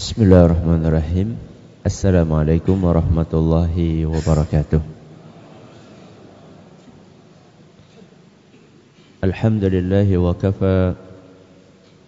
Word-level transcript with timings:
Bismillahirrahmanirrahim 0.00 1.36
Assalamualaikum 1.84 2.72
warahmatullahi 2.72 4.08
wabarakatuh 4.08 4.80
Alhamdulillahi 9.20 10.16
wa 10.16 10.32
kafa 10.32 10.96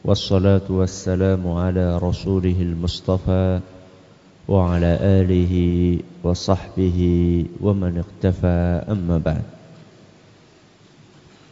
Wassalatu 0.01 0.81
wassalamu 0.81 1.61
ala 1.61 2.01
rasulihil 2.01 2.73
mustafa 2.73 3.61
Wa 4.49 4.73
ala 4.73 4.97
alihi 5.21 6.01
wa 6.25 6.33
sahbihi 6.33 7.61
Wa 7.61 7.77
man 7.77 8.01
iqtafa 8.01 8.89
amma 8.89 9.21
ba'd 9.21 9.45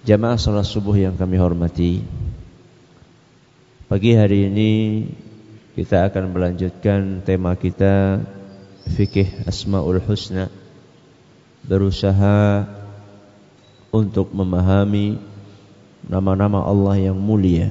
Jamaah 0.08 0.40
salat 0.40 0.64
subuh 0.64 0.96
yang 0.96 1.20
kami 1.20 1.36
hormati 1.36 2.00
Pagi 3.92 4.16
hari 4.16 4.48
ini 4.48 4.72
kita 5.78 6.10
akan 6.10 6.34
melanjutkan 6.34 7.22
tema 7.22 7.54
kita 7.54 8.18
Fikih 8.90 9.46
Asma'ul 9.46 10.02
Husna. 10.02 10.50
Berusaha 11.62 12.66
untuk 13.94 14.34
memahami 14.34 15.22
nama-nama 16.02 16.66
Allah 16.66 16.98
yang 16.98 17.14
mulia. 17.14 17.70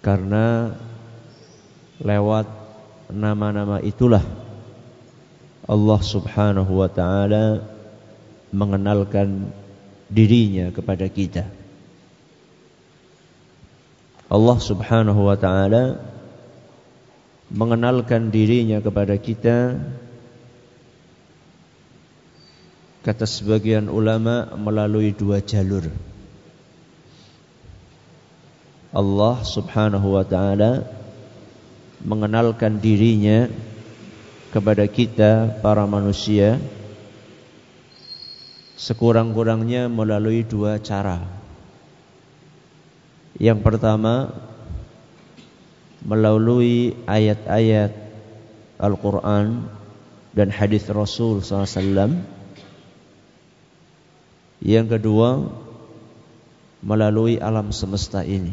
Karena 0.00 0.72
lewat 2.00 2.48
nama-nama 3.12 3.84
itulah 3.84 4.24
Allah 5.68 6.00
subhanahu 6.00 6.80
wa 6.80 6.88
ta'ala 6.88 7.60
mengenalkan 8.48 9.52
dirinya 10.08 10.72
kepada 10.72 11.04
kita 11.12 11.59
Allah 14.30 14.62
Subhanahu 14.62 15.26
wa 15.26 15.34
taala 15.34 15.98
mengenalkan 17.50 18.30
dirinya 18.30 18.78
kepada 18.78 19.18
kita 19.18 19.74
kata 23.02 23.26
sebagian 23.26 23.90
ulama 23.90 24.54
melalui 24.54 25.10
dua 25.10 25.42
jalur. 25.42 25.90
Allah 28.94 29.36
Subhanahu 29.42 30.14
wa 30.14 30.22
taala 30.22 30.86
mengenalkan 32.06 32.78
dirinya 32.78 33.50
kepada 34.54 34.86
kita 34.86 35.58
para 35.58 35.90
manusia 35.90 36.62
sekurang-kurangnya 38.78 39.90
melalui 39.90 40.46
dua 40.46 40.78
cara 40.78 41.39
yang 43.38 43.62
pertama 43.62 44.32
melalui 46.02 46.96
ayat-ayat 47.04 47.92
Al-Quran 48.80 49.68
dan 50.32 50.48
hadis 50.48 50.88
Rasul 50.88 51.44
SAW. 51.44 52.16
Yang 54.60 54.86
kedua 54.96 55.48
melalui 56.80 57.36
alam 57.40 57.72
semesta 57.72 58.24
ini. 58.24 58.52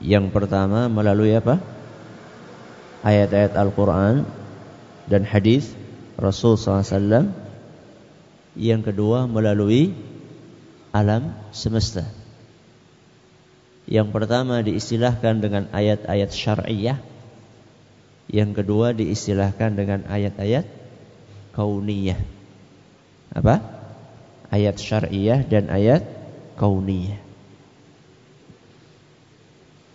Yang 0.00 0.32
pertama 0.32 0.88
melalui 0.88 1.36
apa? 1.36 1.60
Ayat-ayat 3.04 3.56
Al-Quran 3.56 4.24
dan 5.08 5.24
hadis 5.24 5.72
Rasul 6.16 6.56
SAW. 6.56 7.32
Yang 8.56 8.92
kedua 8.92 9.24
melalui 9.24 9.92
alam 10.90 11.34
semesta. 11.54 12.06
Yang 13.90 14.08
pertama 14.14 14.62
diistilahkan 14.62 15.42
dengan 15.42 15.66
ayat-ayat 15.74 16.30
syariah. 16.30 16.98
Yang 18.30 18.62
kedua 18.62 18.94
diistilahkan 18.94 19.74
dengan 19.74 20.06
ayat-ayat 20.06 20.62
kauniyah. 21.58 22.20
Apa? 23.34 23.58
Ayat 24.50 24.78
syariah 24.78 25.42
dan 25.42 25.66
ayat 25.66 26.06
kauniyah. 26.54 27.18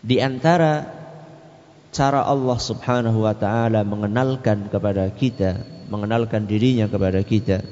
Di 0.06 0.20
antara 0.20 0.92
cara 1.96 2.28
Allah 2.28 2.60
Subhanahu 2.60 3.24
wa 3.24 3.32
taala 3.32 3.88
mengenalkan 3.88 4.68
kepada 4.68 5.08
kita, 5.16 5.64
mengenalkan 5.88 6.44
dirinya 6.44 6.92
kepada 6.92 7.24
kita 7.24 7.64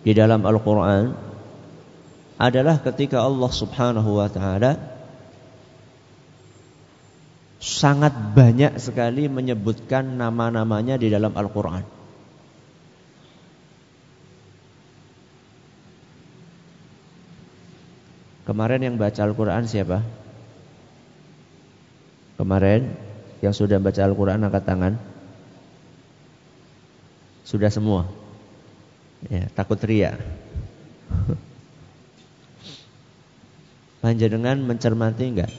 di 0.00 0.12
dalam 0.16 0.40
Al-Qur'an 0.48 1.29
adalah 2.40 2.80
ketika 2.80 3.20
Allah 3.20 3.52
Subhanahu 3.52 4.16
wa 4.16 4.28
taala 4.32 4.80
sangat 7.60 8.16
banyak 8.32 8.80
sekali 8.80 9.28
menyebutkan 9.28 10.16
nama-namanya 10.16 10.96
di 10.96 11.12
dalam 11.12 11.36
Al-Qur'an. 11.36 11.84
Kemarin 18.48 18.88
yang 18.88 18.96
baca 18.96 19.20
Al-Qur'an 19.20 19.68
siapa? 19.68 20.00
Kemarin 22.40 22.88
yang 23.44 23.52
sudah 23.52 23.76
baca 23.76 24.00
Al-Qur'an 24.00 24.40
angkat 24.40 24.64
tangan. 24.64 24.96
Sudah 27.44 27.68
semua. 27.68 28.08
Ya, 29.28 29.44
takut 29.52 29.76
ria. 29.84 30.16
Panjenengan 34.00 34.64
mencermati 34.64 35.24
enggak? 35.28 35.52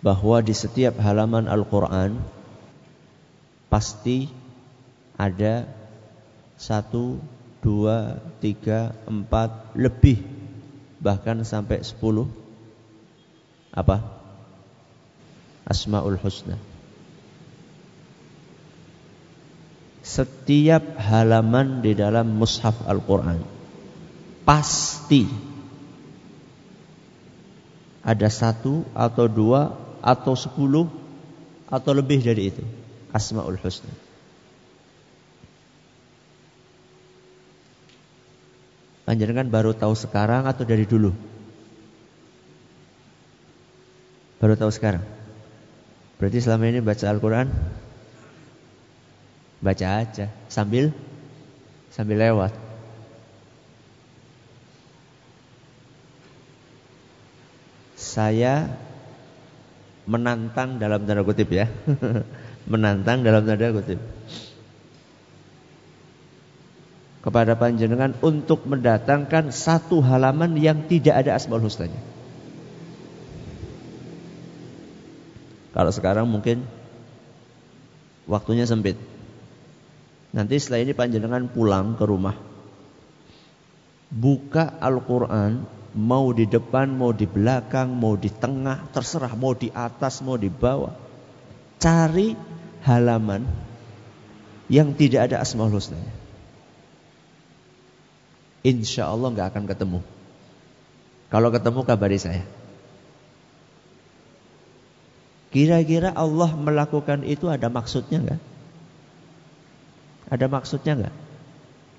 Bahwa 0.00 0.40
di 0.40 0.56
setiap 0.56 0.96
halaman 1.00 1.48
Al-Quran 1.48 2.16
Pasti 3.68 4.28
ada 5.20 5.68
Satu, 6.56 7.20
dua, 7.60 8.20
tiga, 8.40 8.96
empat, 9.04 9.76
lebih 9.76 10.24
Bahkan 11.04 11.44
sampai 11.44 11.84
sepuluh 11.84 12.24
Apa? 13.68 14.00
Asma'ul 15.68 16.16
Husna 16.20 16.56
Setiap 20.04 21.00
halaman 21.00 21.80
di 21.84 21.96
dalam 21.96 22.32
mushaf 22.36 22.76
Al-Quran 22.84 23.53
pasti 24.44 25.24
ada 28.04 28.28
satu 28.28 28.84
atau 28.92 29.26
dua 29.26 29.72
atau 30.04 30.36
sepuluh 30.36 30.86
atau 31.64 31.92
lebih 31.96 32.20
dari 32.20 32.52
itu 32.52 32.64
Asmaul 33.10 33.56
Husna. 33.56 33.88
Panjenengan 39.04 39.48
baru 39.48 39.76
tahu 39.76 39.92
sekarang 39.92 40.48
atau 40.48 40.64
dari 40.64 40.88
dulu? 40.88 41.12
Baru 44.40 44.56
tahu 44.56 44.72
sekarang. 44.72 45.04
Berarti 46.20 46.40
selama 46.40 46.64
ini 46.70 46.80
baca 46.80 47.04
Al-Quran 47.10 47.50
Baca 49.58 49.86
aja 49.98 50.30
Sambil 50.48 50.94
Sambil 51.90 52.16
lewat 52.22 52.63
saya 58.14 58.70
menantang 60.06 60.78
dalam 60.78 61.02
tanda 61.02 61.26
kutip 61.26 61.50
ya. 61.50 61.66
menantang 62.70 63.26
dalam 63.26 63.42
tanda 63.42 63.74
kutip. 63.74 63.98
Kepada 67.26 67.58
panjenengan 67.58 68.14
untuk 68.22 68.68
mendatangkan 68.70 69.50
satu 69.50 69.98
halaman 69.98 70.54
yang 70.60 70.86
tidak 70.86 71.24
ada 71.24 71.34
asmaul 71.34 71.66
husnanya. 71.66 71.98
Kalau 75.74 75.90
sekarang 75.90 76.30
mungkin 76.30 76.62
waktunya 78.30 78.62
sempit. 78.62 78.94
Nanti 80.30 80.60
setelah 80.62 80.86
ini 80.86 80.92
panjenengan 80.94 81.50
pulang 81.50 81.98
ke 81.98 82.04
rumah. 82.06 82.36
Buka 84.14 84.78
Al-Quran 84.78 85.66
Mau 85.94 86.34
di 86.34 86.50
depan, 86.50 86.90
mau 86.90 87.14
di 87.14 87.22
belakang, 87.22 87.94
mau 87.94 88.18
di 88.18 88.26
tengah, 88.26 88.90
terserah 88.90 89.30
mau 89.38 89.54
di 89.54 89.70
atas, 89.70 90.18
mau 90.26 90.34
di 90.34 90.50
bawah. 90.50 90.90
Cari 91.78 92.34
halaman 92.82 93.46
yang 94.66 94.90
tidak 94.98 95.30
ada 95.30 95.38
asmaul 95.38 95.70
husna. 95.70 95.98
Insya 98.66 99.06
Allah 99.06 99.30
nggak 99.30 99.48
akan 99.54 99.64
ketemu. 99.70 100.00
Kalau 101.28 101.48
ketemu 101.52 101.80
kabari 101.84 102.18
saya. 102.18 102.42
Kira-kira 105.54 106.10
Allah 106.10 106.50
melakukan 106.58 107.22
itu 107.22 107.46
ada 107.46 107.70
maksudnya 107.70 108.18
nggak? 108.18 108.42
Ada 110.34 110.46
maksudnya 110.50 110.92
nggak? 110.98 111.14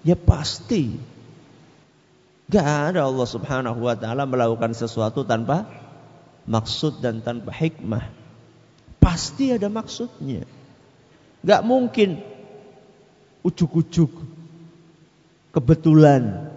Ya 0.03 0.19
pasti. 0.19 0.99
Gak 2.45 2.93
ada 2.93 3.09
Allah 3.09 3.25
subhanahu 3.25 3.79
wa 3.81 3.97
ta'ala 3.97 4.29
melakukan 4.29 4.77
sesuatu 4.77 5.25
tanpa 5.25 5.65
maksud 6.45 7.01
dan 7.01 7.25
tanpa 7.25 7.49
hikmah. 7.49 8.05
Pasti 9.01 9.49
ada 9.49 9.65
maksudnya. 9.65 10.45
Gak 11.41 11.61
mungkin 11.65 12.21
ujuk-ujuk 13.45 14.09
kebetulan 15.53 16.49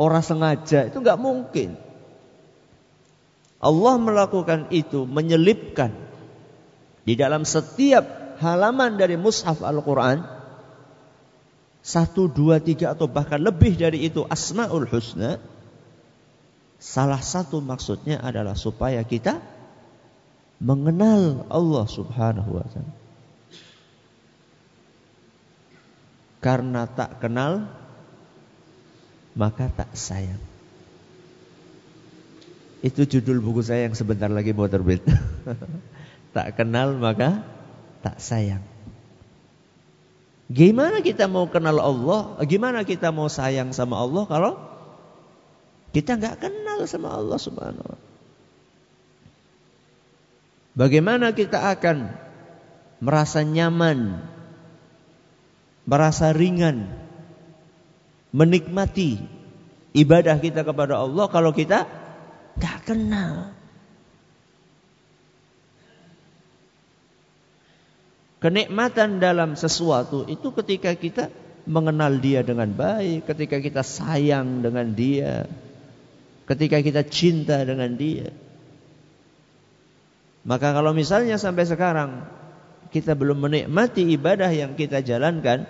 orang 0.00 0.24
sengaja 0.24 0.88
itu 0.88 0.98
gak 1.04 1.20
mungkin. 1.20 1.76
Allah 3.58 3.94
melakukan 3.98 4.70
itu 4.70 5.04
menyelipkan 5.04 5.90
di 7.02 7.18
dalam 7.18 7.42
setiap 7.42 8.38
halaman 8.38 8.94
dari 8.94 9.18
mushaf 9.18 9.60
Al-Quran 9.66 10.37
satu, 11.88 12.28
dua, 12.28 12.60
tiga 12.60 12.92
atau 12.92 13.08
bahkan 13.08 13.40
lebih 13.40 13.72
dari 13.80 14.04
itu 14.04 14.28
asmaul 14.28 14.84
husna. 14.84 15.40
Salah 16.76 17.24
satu 17.24 17.64
maksudnya 17.64 18.20
adalah 18.20 18.52
supaya 18.52 19.00
kita 19.08 19.40
mengenal 20.60 21.48
Allah 21.48 21.86
subhanahu 21.88 22.60
wa 22.60 22.66
ta'ala. 22.68 22.94
Karena 26.38 26.86
tak 26.86 27.24
kenal, 27.24 27.66
maka 29.34 29.72
tak 29.72 29.90
sayang. 29.96 30.38
Itu 32.78 33.10
judul 33.10 33.42
buku 33.42 33.64
saya 33.64 33.90
yang 33.90 33.98
sebentar 33.98 34.30
lagi 34.30 34.54
mau 34.54 34.70
terbit. 34.70 35.02
tak 36.36 36.54
kenal 36.54 36.94
maka 36.94 37.42
tak 38.06 38.22
sayang. 38.22 38.62
Gimana 40.48 41.04
kita 41.04 41.28
mau 41.28 41.44
kenal 41.52 41.76
Allah? 41.76 42.40
Gimana 42.48 42.80
kita 42.88 43.12
mau 43.12 43.28
sayang 43.28 43.76
sama 43.76 44.00
Allah 44.00 44.24
kalau 44.24 44.52
kita 45.92 46.16
nggak 46.16 46.40
kenal 46.40 46.80
sama 46.88 47.12
Allah 47.12 47.36
Subhanahu 47.36 47.84
wa 47.84 47.98
Bagaimana 50.78 51.34
kita 51.34 51.74
akan 51.74 52.06
merasa 53.02 53.42
nyaman, 53.42 54.22
merasa 55.82 56.30
ringan, 56.30 56.86
menikmati 58.30 59.18
ibadah 59.90 60.38
kita 60.38 60.62
kepada 60.62 61.02
Allah 61.02 61.26
kalau 61.34 61.50
kita 61.50 61.82
nggak 62.54 62.78
kenal? 62.86 63.57
Kenikmatan 68.38 69.18
dalam 69.18 69.58
sesuatu 69.58 70.22
itu 70.30 70.54
ketika 70.54 70.94
kita 70.94 71.26
mengenal 71.66 72.22
dia 72.22 72.46
dengan 72.46 72.70
baik, 72.70 73.26
ketika 73.26 73.58
kita 73.58 73.82
sayang 73.82 74.62
dengan 74.62 74.94
dia, 74.94 75.50
ketika 76.48 76.78
kita 76.80 77.02
cinta 77.04 77.60
dengan 77.66 77.92
dia. 77.98 78.30
Maka 80.48 80.72
kalau 80.72 80.96
misalnya 80.96 81.36
sampai 81.36 81.68
sekarang 81.68 82.24
kita 82.88 83.12
belum 83.12 83.42
menikmati 83.42 84.06
ibadah 84.16 84.48
yang 84.48 84.72
kita 84.78 85.04
jalankan, 85.04 85.68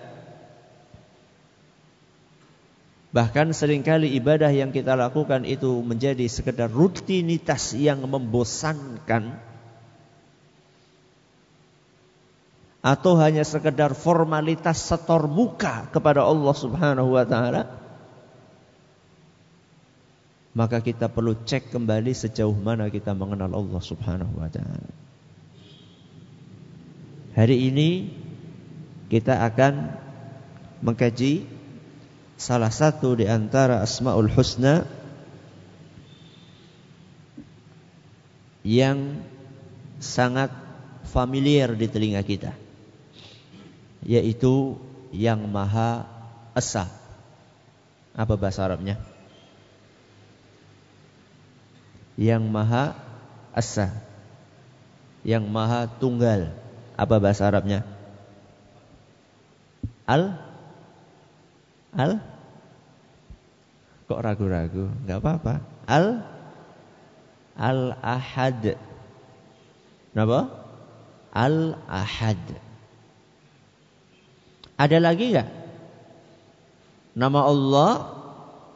bahkan 3.11 3.51
sering 3.51 3.83
kali 3.83 4.15
ibadah 4.15 4.55
yang 4.55 4.71
kita 4.71 4.95
lakukan 4.95 5.43
itu 5.43 5.83
menjadi 5.83 6.29
sekedar 6.31 6.71
rutinitas 6.71 7.75
yang 7.75 8.07
membosankan, 8.07 9.35
atau 12.79 13.19
hanya 13.19 13.43
sekedar 13.43 13.91
formalitas 13.93 14.79
setor 14.79 15.27
muka 15.27 15.91
kepada 15.91 16.23
Allah 16.23 16.55
Subhanahu 16.55 17.11
wa 17.19 17.27
taala 17.27 17.79
maka 20.59 20.83
kita 20.83 21.07
perlu 21.07 21.39
cek 21.47 21.71
kembali 21.71 22.11
sejauh 22.11 22.55
mana 22.55 22.91
kita 22.91 23.15
mengenal 23.15 23.55
Allah 23.55 23.79
Subhanahu 23.79 24.43
wa 24.43 24.51
taala. 24.51 24.91
Hari 27.39 27.71
ini 27.71 28.11
kita 29.07 29.39
akan 29.39 29.95
mengkaji 30.83 31.47
salah 32.35 32.75
satu 32.75 33.15
di 33.15 33.31
antara 33.31 33.87
Asmaul 33.87 34.27
Husna 34.31 34.83
yang 38.67 39.23
sangat 40.03 40.51
familiar 41.07 41.71
di 41.79 41.87
telinga 41.87 42.27
kita 42.27 42.68
yaitu 44.09 44.81
yang 45.13 45.45
maha 45.45 46.09
esa. 46.57 46.89
Apa 48.17 48.41
bahasa 48.41 48.65
Arabnya? 48.65 48.97
Yang 52.17 52.49
maha 52.49 52.97
esa. 53.53 53.93
Yang 55.29 55.45
maha 55.53 55.85
tunggal. 56.01 56.57
Apa 56.97 57.21
bahasa 57.21 57.53
Arabnya? 57.53 57.85
Al 60.09 60.41
Al 61.93 62.25
Kok 64.09 64.25
ragu-ragu? 64.25 64.89
Enggak 65.05 65.21
apa-apa. 65.21 65.55
Al 65.85 66.25
Al 67.61 67.93
Ahad. 68.01 68.81
Kenapa? 70.17 70.49
Al 71.29 71.77
Ahad. 71.85 72.68
Ada 74.79 75.03
lagi 75.03 75.35
nggak? 75.35 75.49
Nama 77.19 77.41
Allah 77.43 77.93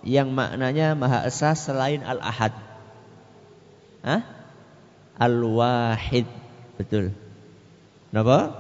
yang 0.03 0.35
maknanya 0.35 0.99
Maha 0.99 1.23
Esa 1.31 1.55
selain 1.55 2.03
Al-Ahad. 2.03 2.51
Hah? 4.03 4.27
Al-Wahid. 5.15 6.27
Betul. 6.75 7.15
Kenapa? 8.11 8.51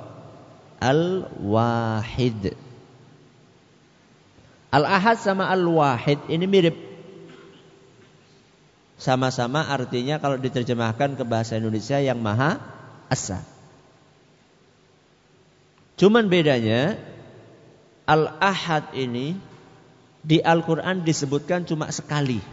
Al-Wahid. 0.78 2.54
Al-Ahad 4.70 5.18
sama 5.18 5.50
Al-Wahid 5.50 6.30
ini 6.30 6.46
mirip. 6.46 6.78
Sama-sama 9.02 9.66
artinya 9.66 10.22
kalau 10.22 10.38
diterjemahkan 10.38 11.18
ke 11.18 11.26
bahasa 11.26 11.58
Indonesia 11.58 11.98
yang 11.98 12.22
Maha 12.22 12.62
Esa. 13.10 13.42
Cuman 15.98 16.30
bedanya 16.30 17.02
Al-Ahad 18.12 18.93
ini 18.93 19.32
di 20.20 20.44
Al-Quran 20.44 21.00
disebutkan 21.00 21.64
cuma 21.64 21.88
sekali. 21.88 22.44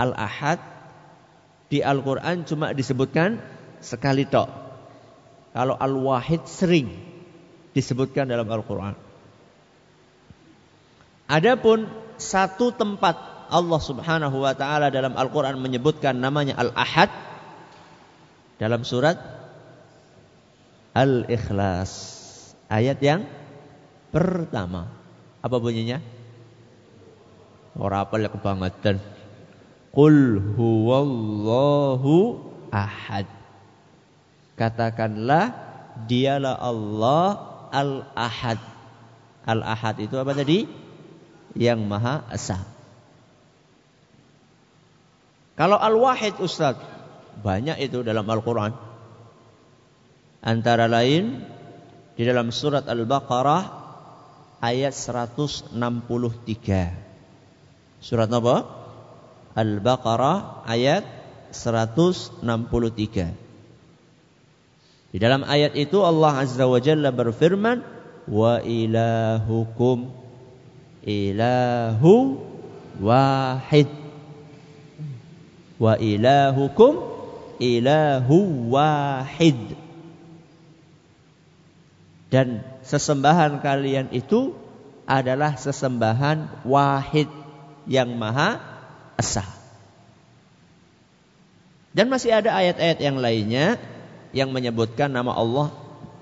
Al-Ahad 0.00 0.60
di 1.68 1.84
Al-Quran 1.84 2.48
cuma 2.48 2.72
disebutkan 2.72 3.36
sekali 3.84 4.24
tok. 4.24 4.48
Kalau 5.52 5.76
Al-Wahid 5.76 6.48
sering 6.48 6.88
disebutkan 7.76 8.32
dalam 8.32 8.48
Al-Quran. 8.48 8.96
Adapun 11.28 11.90
satu 12.16 12.72
tempat 12.72 13.16
Allah 13.52 13.80
Subhanahu 13.80 14.36
wa 14.40 14.54
taala 14.56 14.88
dalam 14.88 15.14
Al-Qur'an 15.14 15.60
menyebutkan 15.60 16.16
namanya 16.16 16.56
Al-Ahad 16.56 17.12
dalam 18.56 18.82
surat 18.88 19.20
Al-Ikhlas. 20.96 22.25
Ayat 22.66 22.98
yang 22.98 23.22
pertama. 24.10 24.90
Apa 25.42 25.56
bunyinya? 25.62 26.02
Orang 27.78 28.08
apa 28.08 28.18
ya 28.18 28.32
kebangetan. 28.32 28.98
Qul 29.94 30.42
huwallahu 30.58 32.14
ahad. 32.74 33.28
Katakanlah 34.56 35.52
dialah 36.08 36.56
Allah 36.56 37.26
al-ahad. 37.70 38.60
Al-ahad 39.46 39.96
itu 40.02 40.16
apa 40.18 40.32
tadi? 40.34 40.66
Yang 41.56 41.80
maha 41.86 42.26
esa. 42.32 42.60
Kalau 45.56 45.80
al-wahid 45.80 46.36
Ustaz, 46.42 46.76
banyak 47.40 47.80
itu 47.80 48.04
dalam 48.04 48.28
Al-Quran. 48.28 48.76
Antara 50.44 50.84
lain 50.84 51.40
di 52.16 52.24
dalam 52.24 52.48
surat 52.48 52.88
Al-Baqarah 52.88 53.62
ayat 54.64 54.96
163. 54.96 55.76
Surat 58.00 58.32
apa? 58.32 58.64
Al-Baqarah 59.52 60.64
ayat 60.64 61.04
163. 61.52 62.40
Di 65.12 65.18
dalam 65.20 65.44
ayat 65.44 65.76
itu 65.76 66.00
Allah 66.00 66.40
Azza 66.40 66.64
wa 66.64 66.80
Jalla 66.80 67.12
berfirman, 67.12 67.84
"Wa 68.28 68.64
ilahukum 68.64 70.08
ilahu 71.04 72.40
wahid." 72.96 73.92
Wa 75.76 76.00
ilahukum 76.00 76.96
ilahu 77.60 78.72
wahid 78.72 79.85
dan 82.26 82.66
sesembahan 82.82 83.62
kalian 83.62 84.10
itu 84.10 84.54
adalah 85.06 85.54
sesembahan 85.54 86.66
wahid 86.66 87.30
yang 87.86 88.10
maha 88.18 88.58
esa. 89.14 89.46
Dan 91.94 92.12
masih 92.12 92.34
ada 92.34 92.52
ayat-ayat 92.52 92.98
yang 93.00 93.16
lainnya 93.16 93.80
yang 94.34 94.52
menyebutkan 94.52 95.08
nama 95.08 95.32
Allah 95.32 95.72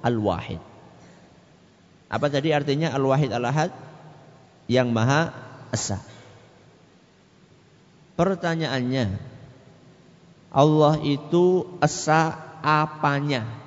Al-Wahid. 0.04 0.62
Apa 2.06 2.30
tadi 2.30 2.54
artinya 2.54 2.94
Al-Wahid 2.94 3.34
Al-Ahad? 3.34 3.74
Yang 4.70 4.88
maha 4.94 5.22
esa. 5.74 5.98
Pertanyaannya, 8.14 9.18
Allah 10.54 10.94
itu 11.02 11.66
esa 11.82 12.38
apanya? 12.62 13.63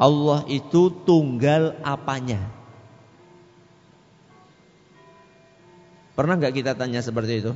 Allah 0.00 0.48
itu 0.48 0.88
tunggal 1.04 1.76
apanya? 1.84 2.40
Pernah 6.16 6.40
nggak 6.40 6.56
kita 6.56 6.72
tanya 6.72 7.04
seperti 7.04 7.44
itu? 7.44 7.52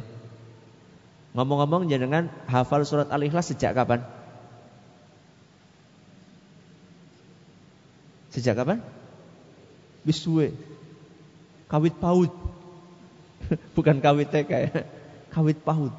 Ngomong-ngomong 1.32 1.88
jangan 1.88 2.28
hafal 2.44 2.84
surat 2.84 3.08
Al-Ikhlas 3.08 3.48
sejak 3.48 3.72
kapan? 3.72 4.04
Sejak 8.28 8.60
kapan? 8.60 8.84
Biswe. 10.04 10.52
Kawit 11.66 11.96
paut. 11.96 12.30
Bukan 13.76 14.04
kawit 14.04 14.28
TK 14.28 14.52
ya. 14.52 14.84
Kawit 15.32 15.64
paut. 15.64 15.96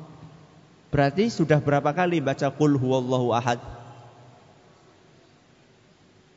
Berarti 0.94 1.28
sudah 1.28 1.58
berapa 1.58 1.92
kali 1.92 2.22
baca 2.22 2.54
kul 2.54 2.78
huwallahu 2.78 3.34
ahad? 3.36 3.75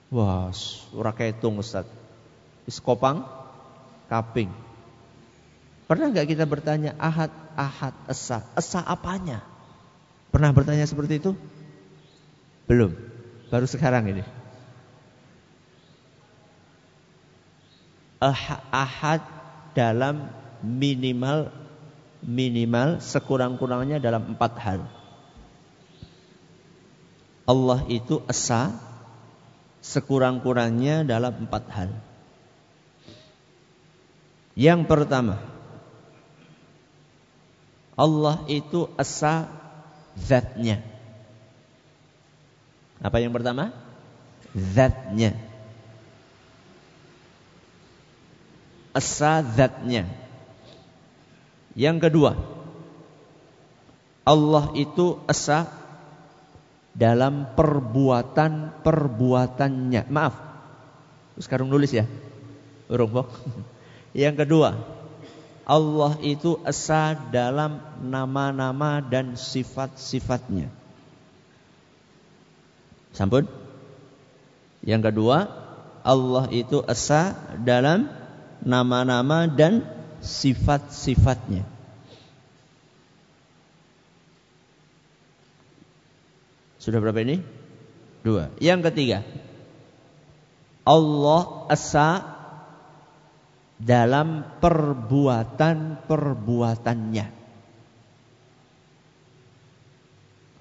Wah, 0.08 0.48
ora 0.96 1.12
ketung 1.12 1.60
Ustaz. 1.60 1.84
Wis 2.64 2.80
kaping. 4.08 4.48
Pernah 5.88 6.12
nggak 6.12 6.28
kita 6.28 6.44
bertanya 6.44 6.92
ahad, 7.00 7.32
ahad, 7.56 7.96
esa, 8.08 8.44
esa 8.56 8.80
apanya? 8.84 9.40
Pernah 10.28 10.52
bertanya 10.52 10.84
seperti 10.84 11.20
itu? 11.20 11.32
Belum. 12.68 12.92
Baru 13.48 13.64
sekarang 13.64 14.04
ini. 14.12 14.24
Ahad 18.20 19.24
dalam 19.72 20.28
minimal 20.60 21.48
minimal 22.20 22.98
sekurang-kurangnya 22.98 24.02
dalam 24.02 24.34
empat 24.34 24.52
hal. 24.58 24.80
Allah 27.48 27.80
itu 27.88 28.20
esa 28.28 28.87
sekurang-kurangnya 29.82 31.06
dalam 31.06 31.46
empat 31.46 31.64
hal. 31.70 31.90
Yang 34.58 34.90
pertama, 34.90 35.38
Allah 37.94 38.42
itu 38.50 38.90
esa 38.98 39.46
zatnya. 40.18 40.82
Apa 42.98 43.22
yang 43.22 43.30
pertama? 43.30 43.70
Zatnya. 44.54 45.38
Esa 48.90 49.46
zatnya. 49.46 50.10
Yang 51.78 52.10
kedua, 52.10 52.34
Allah 54.26 54.74
itu 54.74 55.22
esa 55.30 55.70
dalam 56.98 57.54
perbuatan-perbuatannya. 57.54 60.10
Maaf, 60.10 60.34
sekarang 61.38 61.70
nulis 61.70 61.94
ya. 61.94 62.02
Urung 62.90 63.22
Yang 64.26 64.42
kedua, 64.42 64.74
Allah 65.62 66.18
itu 66.26 66.58
esa 66.66 67.14
dalam 67.14 67.78
nama-nama 68.02 68.98
dan 68.98 69.38
sifat-sifatnya. 69.38 70.66
Sampun? 73.14 73.46
Yang 74.82 75.12
kedua, 75.12 75.46
Allah 76.02 76.50
itu 76.50 76.82
esa 76.88 77.36
dalam 77.62 78.08
nama-nama 78.64 79.46
dan 79.46 79.84
sifat-sifatnya. 80.24 81.77
Sudah 86.88 87.04
berapa 87.04 87.20
ini? 87.20 87.44
Dua. 88.24 88.48
Yang 88.64 88.88
ketiga, 88.88 89.20
Allah 90.88 91.68
esa 91.68 92.24
dalam 93.76 94.56
perbuatan-perbuatannya. 94.56 97.26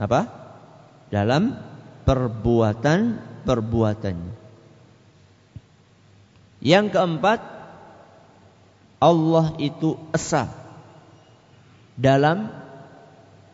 Apa? 0.03 0.21
Dalam 1.15 1.55
perbuatan-perbuatannya. 2.03 4.35
Yang 6.59 6.85
keempat, 6.91 7.39
Allah 8.99 9.55
itu 9.63 9.95
esa 10.11 10.51
dalam 11.95 12.66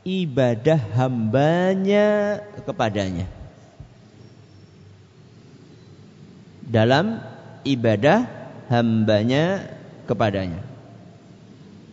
ibadah 0.03 0.79
hambanya 0.99 2.39
kepadanya. 2.63 3.27
Dalam 6.63 7.19
ibadah 7.63 8.27
hambanya 8.67 9.67
kepadanya. 10.07 10.61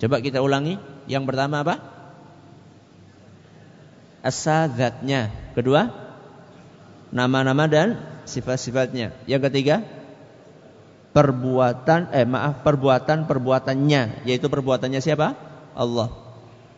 Coba 0.02 0.19
kita 0.23 0.43
ulangi. 0.43 0.79
Yang 1.11 1.25
pertama 1.26 1.67
apa? 1.67 1.83
Asadatnya. 4.23 5.31
Kedua, 5.59 5.90
nama-nama 7.11 7.67
dan 7.67 7.99
sifat-sifatnya. 8.25 9.12
Yang 9.26 9.50
ketiga, 9.50 9.83
perbuatan 11.11 12.14
eh 12.14 12.23
maaf 12.23 12.62
perbuatan 12.62 13.26
perbuatannya 13.26 14.23
yaitu 14.25 14.47
perbuatannya 14.47 15.02
siapa? 15.02 15.35
Allah. 15.75 16.09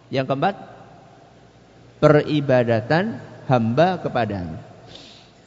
Yang 0.08 0.26
keempat, 0.32 0.54
peribadatan 2.02 3.22
hamba 3.46 4.02
kepadanya. 4.02 4.58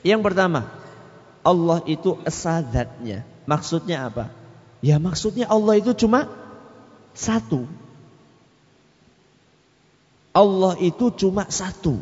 Yang 0.07 0.21
pertama, 0.23 0.71
Allah 1.43 1.83
itu 1.83 2.15
asadatnya. 2.23 3.27
Maksudnya 3.43 4.07
apa? 4.07 4.31
Ya 4.79 4.95
maksudnya 4.97 5.51
Allah 5.51 5.75
itu 5.77 5.91
cuma 5.93 6.31
satu. 7.11 7.67
Allah 10.31 10.79
itu 10.79 11.11
cuma 11.11 11.47
satu. 11.51 11.99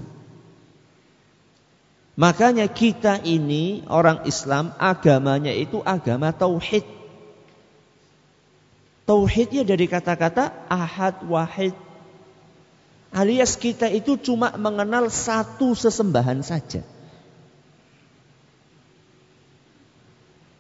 Makanya 2.14 2.70
kita 2.70 3.26
ini 3.26 3.82
orang 3.90 4.22
Islam 4.30 4.74
agamanya 4.78 5.50
itu 5.50 5.82
agama 5.82 6.30
tauhid. 6.30 6.86
Tauhidnya 9.04 9.66
dari 9.66 9.90
kata-kata 9.90 10.54
ahad 10.70 11.26
wahid. 11.26 11.74
Alias 13.14 13.62
kita 13.62 13.86
itu 13.94 14.18
cuma 14.18 14.58
mengenal 14.58 15.14
satu 15.14 15.78
sesembahan 15.78 16.42
saja. 16.42 16.82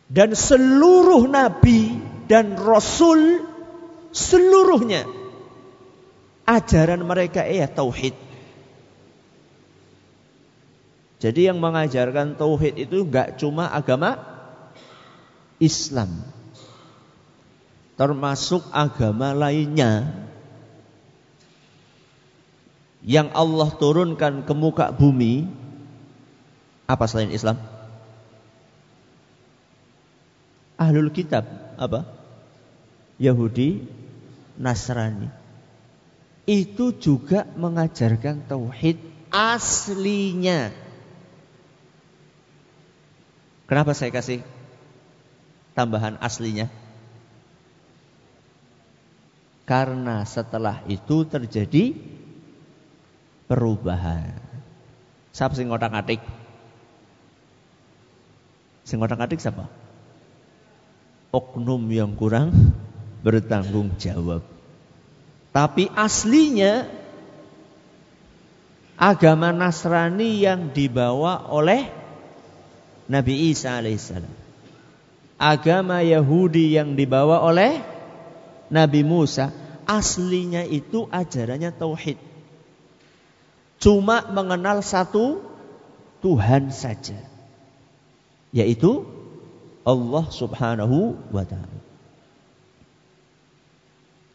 Dan 0.05 0.37
seluruh 0.37 1.25
nabi 1.25 1.97
dan 2.29 2.53
rasul 2.53 3.41
seluruhnya 4.13 5.09
ajaran 6.45 7.01
mereka 7.01 7.41
ya 7.49 7.65
tauhid. 7.65 8.13
Jadi 11.17 11.49
yang 11.49 11.57
mengajarkan 11.57 12.37
tauhid 12.37 12.77
itu 12.77 13.01
enggak 13.07 13.41
cuma 13.41 13.73
agama 13.73 14.21
Islam. 15.57 16.21
Termasuk 17.97 18.61
agama 18.69 19.33
lainnya 19.33 20.11
yang 23.03 23.31
Allah 23.35 23.69
turunkan 23.75 24.47
ke 24.47 24.53
muka 24.55 24.95
bumi 24.95 25.47
apa 26.87 27.05
selain 27.07 27.31
Islam? 27.35 27.59
ahlul 30.83 31.11
kitab 31.13 31.47
apa? 31.79 32.03
Yahudi, 33.21 33.85
Nasrani. 34.59 35.29
Itu 36.43 36.91
juga 36.99 37.47
mengajarkan 37.55 38.43
tauhid 38.43 38.99
aslinya. 39.31 40.75
Kenapa 43.63 43.95
saya 43.95 44.11
kasih 44.11 44.43
tambahan 45.71 46.19
aslinya? 46.19 46.67
Karena 49.63 50.27
setelah 50.27 50.83
itu 50.91 51.23
terjadi 51.23 51.95
perubahan. 53.45 54.35
Siapa 55.33 55.53
sing 55.57 55.67
ngotak-atik? 55.69 56.21
Sing 58.85 59.01
ngotak-atik 59.01 59.41
siapa? 59.41 59.65
oknum 61.33 61.81
yang 61.89 62.13
kurang 62.13 62.53
bertanggung 63.25 63.97
jawab. 63.97 64.45
Tapi 65.49 65.89
aslinya 65.89 66.85
agama 68.93 69.49
Nasrani 69.49 70.45
yang 70.45 70.69
dibawa 70.69 71.49
oleh 71.49 71.89
Nabi 73.09 73.49
Isa 73.49 73.81
alaihissalam. 73.81 74.45
Agama 75.41 76.05
Yahudi 76.05 76.77
yang 76.77 76.93
dibawa 76.93 77.41
oleh 77.41 77.81
Nabi 78.69 79.01
Musa 79.01 79.49
aslinya 79.89 80.63
itu 80.63 81.09
ajarannya 81.09 81.73
tauhid. 81.73 82.15
Cuma 83.81 84.25
mengenal 84.29 84.81
satu 84.81 85.41
Tuhan 86.23 86.71
saja. 86.71 87.19
Yaitu 88.53 89.03
Allah 89.83 90.25
Subhanahu 90.31 91.17
wa 91.33 91.43
taala. 91.43 91.79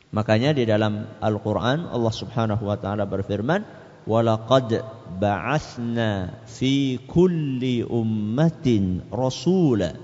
Makanya 0.09 0.57
di 0.57 0.65
dalam 0.65 1.05
Al-Qur'an 1.21 1.89
Allah 1.89 2.15
Subhanahu 2.15 2.65
wa 2.65 2.77
taala 2.81 3.05
berfirman, 3.05 3.65
"Walaqad 4.09 4.81
ba'athna 5.21 6.45
fi 6.49 6.97
kulli 7.05 7.85
ummatin 7.85 9.05
rasula." 9.13 9.97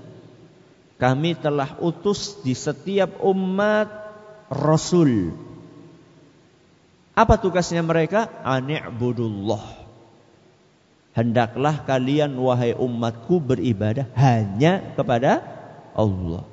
Kami 0.95 1.35
telah 1.35 1.75
utus 1.83 2.39
di 2.45 2.55
setiap 2.55 3.19
umat 3.25 3.89
rasul. 4.47 5.35
Apa 7.15 7.39
tugasnya 7.39 7.79
mereka? 7.79 8.27
Ani'budullah 8.43 9.85
Hendaklah 11.15 11.87
kalian 11.87 12.35
wahai 12.35 12.75
umatku 12.75 13.39
beribadah 13.39 14.11
hanya 14.19 14.83
kepada 14.99 15.39
Allah. 15.95 16.43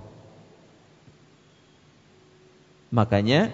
Makanya 2.94 3.50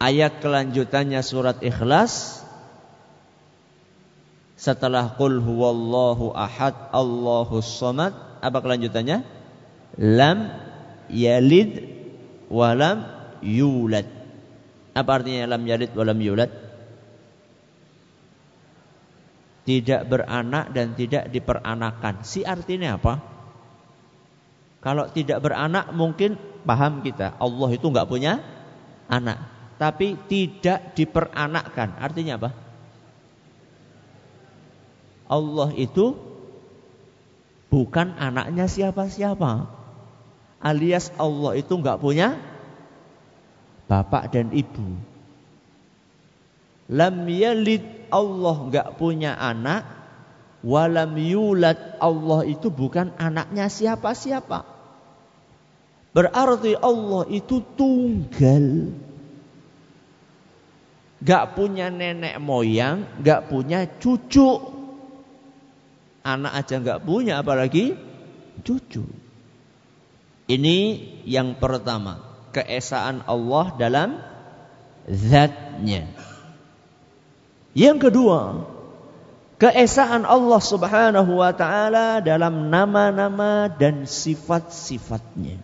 ayat 0.00 0.40
kelanjutannya 0.40 1.20
surat 1.20 1.60
Ikhlas 1.60 2.40
setelah 4.56 5.12
qul 5.20 5.36
huwallahu 5.44 6.32
ahad 6.32 6.72
Allahus 6.96 7.68
samad 7.68 8.16
apa 8.40 8.64
kelanjutannya? 8.64 9.28
Lam 10.00 10.56
yalid 11.12 11.84
walam 12.48 13.17
yulad. 13.42 14.06
Apa 14.94 15.22
artinya 15.22 15.54
lam 15.54 15.62
yalid 15.62 15.94
walam 15.94 16.18
yulad? 16.18 16.68
tidak 19.68 20.08
beranak 20.08 20.72
dan 20.72 20.96
tidak 20.96 21.28
diperanakan. 21.28 22.24
Si 22.24 22.40
artinya 22.40 22.96
apa? 22.96 23.20
Kalau 24.80 25.12
tidak 25.12 25.44
beranak 25.44 25.92
mungkin 25.92 26.40
paham 26.64 27.04
kita. 27.04 27.36
Allah 27.36 27.68
itu 27.76 27.84
nggak 27.84 28.08
punya 28.08 28.40
anak. 29.12 29.44
Tapi 29.76 30.16
tidak 30.24 30.96
diperanakkan. 30.96 32.00
Artinya 32.00 32.40
apa? 32.40 32.50
Allah 35.28 35.68
itu 35.76 36.16
bukan 37.68 38.16
anaknya 38.16 38.64
siapa-siapa. 38.72 39.68
Alias 40.64 41.12
Allah 41.20 41.60
itu 41.60 41.76
nggak 41.76 42.00
punya 42.00 42.40
bapak 43.88 44.30
dan 44.30 44.52
ibu. 44.52 45.00
Lam 46.92 47.24
yalid 47.28 47.84
Allah 48.12 48.56
nggak 48.68 48.88
punya 49.00 49.36
anak, 49.36 49.84
walam 50.64 51.16
yulad 51.16 51.96
Allah 52.00 52.44
itu 52.44 52.68
bukan 52.68 53.16
anaknya 53.16 53.68
siapa-siapa. 53.72 54.64
Berarti 56.12 56.72
Allah 56.76 57.28
itu 57.28 57.60
tunggal. 57.76 58.90
Gak 61.18 61.58
punya 61.58 61.90
nenek 61.90 62.38
moyang, 62.38 63.02
gak 63.26 63.50
punya 63.50 63.86
cucu. 63.98 64.78
Anak 66.22 66.62
aja 66.62 66.78
gak 66.78 67.02
punya 67.02 67.42
apalagi 67.42 67.98
cucu. 68.62 69.02
Ini 70.48 70.76
yang 71.28 71.60
pertama, 71.60 72.27
keesaan 72.58 73.22
Allah 73.30 73.70
dalam 73.78 74.18
zatnya. 75.06 76.10
Yang 77.78 78.10
kedua, 78.10 78.66
keesaan 79.62 80.26
Allah 80.26 80.58
Subhanahu 80.58 81.38
wa 81.38 81.54
taala 81.54 82.18
dalam 82.18 82.66
nama-nama 82.66 83.70
dan 83.70 84.10
sifat-sifatnya. 84.10 85.62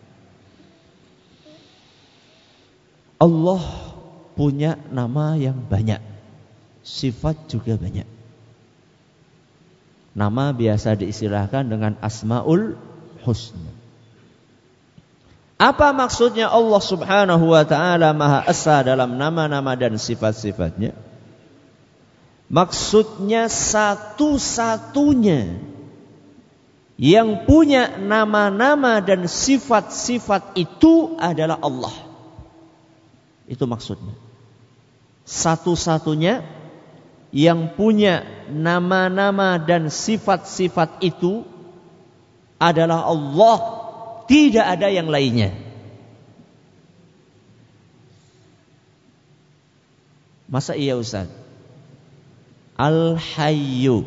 Allah 3.18 3.62
punya 4.38 4.78
nama 4.94 5.34
yang 5.34 5.58
banyak, 5.58 5.98
sifat 6.86 7.50
juga 7.50 7.74
banyak. 7.74 8.06
Nama 10.14 10.54
biasa 10.54 10.94
diistilahkan 10.94 11.66
dengan 11.66 11.98
Asmaul 11.98 12.78
Husna. 13.26 13.73
Apa 15.64 15.96
maksudnya 15.96 16.52
Allah 16.52 16.82
Subhanahu 16.84 17.56
wa 17.56 17.64
taala 17.64 18.12
Maha 18.12 18.44
Esa 18.44 18.84
dalam 18.84 19.16
nama-nama 19.16 19.72
dan 19.72 19.96
sifat-sifatnya? 19.96 20.92
Maksudnya 22.52 23.48
satu-satunya 23.48 25.56
yang 27.00 27.48
punya 27.48 27.96
nama-nama 27.96 29.00
dan 29.00 29.24
sifat-sifat 29.24 30.52
itu 30.60 31.16
adalah 31.16 31.56
Allah. 31.64 31.96
Itu 33.48 33.64
maksudnya. 33.64 34.12
Satu-satunya 35.24 36.44
yang 37.32 37.72
punya 37.72 38.20
nama-nama 38.52 39.56
dan 39.56 39.88
sifat-sifat 39.88 41.00
itu 41.00 41.48
adalah 42.60 43.08
Allah. 43.08 43.73
Tidak 44.24 44.64
ada 44.64 44.88
yang 44.88 45.12
lainnya. 45.12 45.52
Masa 50.48 50.78
iya 50.78 50.94
Ustaz? 50.94 51.26
Al-Hayyu. 52.78 54.06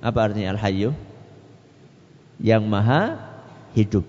Apa 0.00 0.18
artinya 0.30 0.56
Al-Hayyu? 0.56 0.96
Yang 2.40 2.64
maha 2.64 3.02
hidup. 3.76 4.04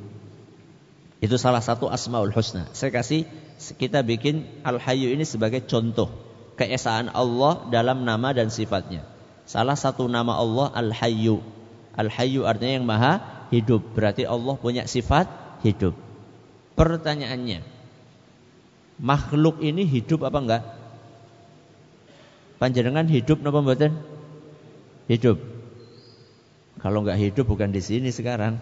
Itu 1.23 1.35
salah 1.39 1.59
satu 1.59 1.91
Asmaul 1.91 2.31
Husna. 2.31 2.71
Saya 2.71 2.91
kasih 2.91 3.27
kita 3.75 3.99
bikin 4.03 4.47
Al-Hayyu 4.63 5.11
ini 5.11 5.23
sebagai 5.23 5.63
contoh 5.63 6.11
keesaan 6.55 7.11
Allah 7.11 7.67
dalam 7.67 8.03
nama 8.07 8.31
dan 8.31 8.47
sifatnya. 8.47 9.03
Salah 9.43 9.75
satu 9.75 10.07
nama 10.07 10.39
Allah 10.39 10.71
Al-Hayyu. 10.71 11.43
Al-Hayyu 11.99 12.47
artinya 12.47 12.73
yang 12.79 12.87
maha 12.87 13.45
hidup. 13.51 13.83
Berarti 13.91 14.23
Allah 14.23 14.55
punya 14.55 14.87
sifat 14.87 15.42
hidup. 15.63 15.95
Pertanyaannya, 16.76 17.63
makhluk 18.99 19.63
ini 19.63 19.88
hidup 19.88 20.28
apa 20.28 20.38
enggak? 20.38 20.63
Panjenengan 22.60 23.08
hidup 23.08 23.39
napa 23.41 23.60
mboten? 23.63 23.95
Hidup. 25.08 25.39
Kalau 26.80 27.04
enggak 27.04 27.19
hidup 27.19 27.45
bukan 27.47 27.71
di 27.71 27.80
sini 27.80 28.12
sekarang. 28.12 28.60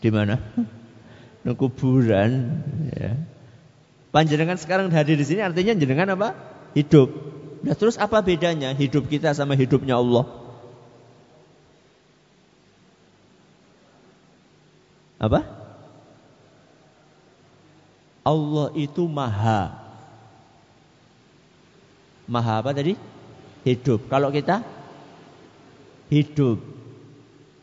Di 0.00 0.08
mana? 0.08 0.40
Di 1.44 1.52
kuburan 1.56 2.62
ya. 2.94 3.16
Panjenengan 4.10 4.58
sekarang 4.58 4.90
hadir 4.90 5.14
di 5.14 5.22
sini 5.22 5.40
artinya 5.40 5.72
jenengan 5.72 6.18
apa? 6.18 6.34
Hidup. 6.74 7.08
Nah, 7.62 7.78
terus 7.78 7.94
apa 7.96 8.18
bedanya 8.26 8.74
hidup 8.74 9.06
kita 9.06 9.30
sama 9.32 9.54
hidupnya 9.54 9.96
Allah? 10.02 10.26
Apa? 15.20 15.59
Allah 18.24 18.72
itu 18.76 19.08
maha. 19.08 19.74
Maha 22.30 22.62
apa 22.62 22.70
tadi? 22.76 22.94
hidup. 23.64 24.08
Kalau 24.08 24.32
kita 24.32 24.64
hidup. 26.08 26.58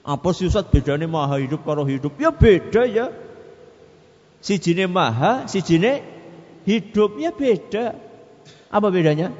Apa 0.07 0.29
sih 0.31 0.47
Ustaz 0.47 0.71
bedanya 0.71 1.09
maha 1.09 1.41
hidup 1.41 1.67
karo 1.67 1.83
hidup? 1.83 2.15
Ya 2.15 2.31
beda 2.31 2.87
ya. 2.87 3.11
Si 4.39 4.55
jine 4.61 4.87
maha, 4.87 5.49
si 5.51 5.59
jine 5.59 5.99
hidup 6.63 7.19
ya 7.19 7.35
beda. 7.35 7.97
Apa 8.71 8.87
bedanya? 8.87 9.35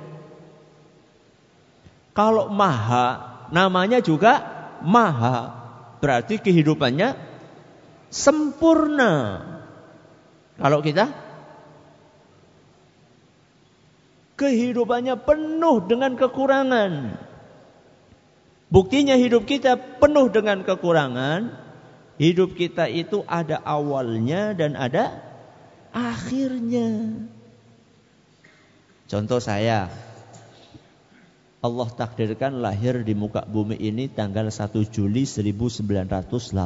Kalau 2.12 2.52
maha 2.52 3.48
namanya 3.54 4.04
juga 4.04 4.44
maha. 4.84 5.56
Berarti 6.04 6.42
kehidupannya 6.42 7.16
sempurna. 8.12 9.42
Kalau 10.58 10.82
kita 10.82 11.14
kehidupannya 14.38 15.16
penuh 15.22 15.86
dengan 15.86 16.18
kekurangan. 16.18 17.22
Buktinya 18.68 19.16
hidup 19.16 19.48
kita 19.48 19.80
penuh 20.04 20.28
dengan 20.28 20.68
kekurangan 20.68 21.68
Hidup 22.18 22.58
kita 22.58 22.90
itu 22.90 23.22
ada 23.30 23.62
awalnya 23.62 24.58
dan 24.58 24.74
ada 24.74 25.22
akhirnya. 25.94 27.14
Contoh 29.06 29.38
saya, 29.38 29.94
Allah 31.62 31.90
takdirkan 31.94 32.58
lahir 32.58 33.06
di 33.06 33.14
muka 33.14 33.46
bumi 33.46 33.78
ini 33.78 34.10
tanggal 34.10 34.50
1 34.50 34.82
Juli 34.90 35.30
1980. 35.30 36.58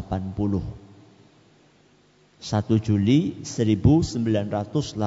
1 2.42 2.82
Juli 2.82 3.38
1980. 3.46 4.98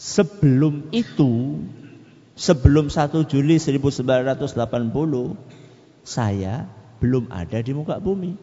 Sebelum 0.00 0.88
itu, 0.90 1.60
sebelum 2.32 2.88
1 2.88 3.22
Juli 3.28 3.60
1980, 3.60 5.36
saya 6.02 6.64
belum 7.04 7.28
ada 7.28 7.60
di 7.60 7.76
muka 7.76 8.00
bumi. 8.00 8.34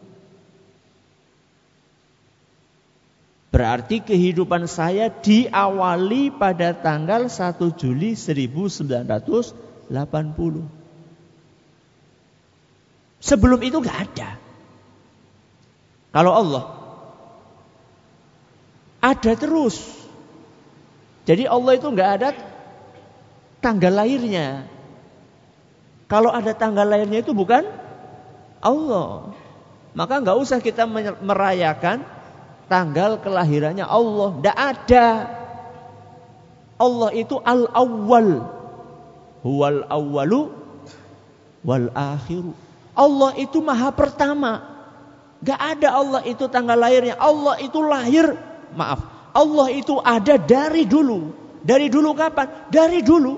Berarti 3.50 3.98
kehidupan 3.98 4.70
saya 4.70 5.10
diawali 5.10 6.30
pada 6.30 6.70
tanggal 6.70 7.26
1 7.26 7.58
Juli 7.74 8.14
1980. 8.14 9.90
Sebelum 13.18 13.60
itu 13.66 13.82
nggak 13.82 13.98
ada. 14.14 14.49
Kalau 16.10 16.32
Allah 16.34 16.64
ada 19.00 19.32
terus. 19.32 19.80
Jadi 21.24 21.48
Allah 21.48 21.72
itu 21.78 21.88
nggak 21.88 22.10
ada 22.20 22.28
tanggal 23.64 23.92
lahirnya. 23.92 24.68
Kalau 26.10 26.28
ada 26.28 26.52
tanggal 26.52 26.84
lahirnya 26.84 27.24
itu 27.24 27.32
bukan 27.32 27.64
Allah. 28.60 29.32
Maka 29.96 30.22
nggak 30.22 30.38
usah 30.38 30.58
kita 30.60 30.84
merayakan 31.24 32.04
tanggal 32.68 33.18
kelahirannya 33.18 33.86
Allah. 33.88 34.30
Tidak 34.38 34.58
ada. 34.58 35.06
Allah 36.80 37.10
itu 37.16 37.36
al-awwal. 37.40 38.44
Huwal 39.40 39.88
awwalu 39.88 40.52
wal 41.64 41.88
akhiru. 41.96 42.52
Allah 42.92 43.32
itu 43.40 43.58
maha 43.64 43.88
pertama. 43.92 44.69
Gak 45.40 45.60
ada 45.60 45.88
Allah 45.96 46.20
itu 46.28 46.44
tanggal 46.52 46.76
lahirnya. 46.76 47.16
Allah 47.16 47.56
itu 47.64 47.80
lahir. 47.80 48.36
Maaf. 48.76 49.00
Allah 49.32 49.68
itu 49.72 49.96
ada 50.00 50.36
dari 50.36 50.84
dulu. 50.84 51.32
Dari 51.64 51.88
dulu 51.88 52.12
kapan? 52.12 52.68
Dari 52.68 53.00
dulu. 53.00 53.34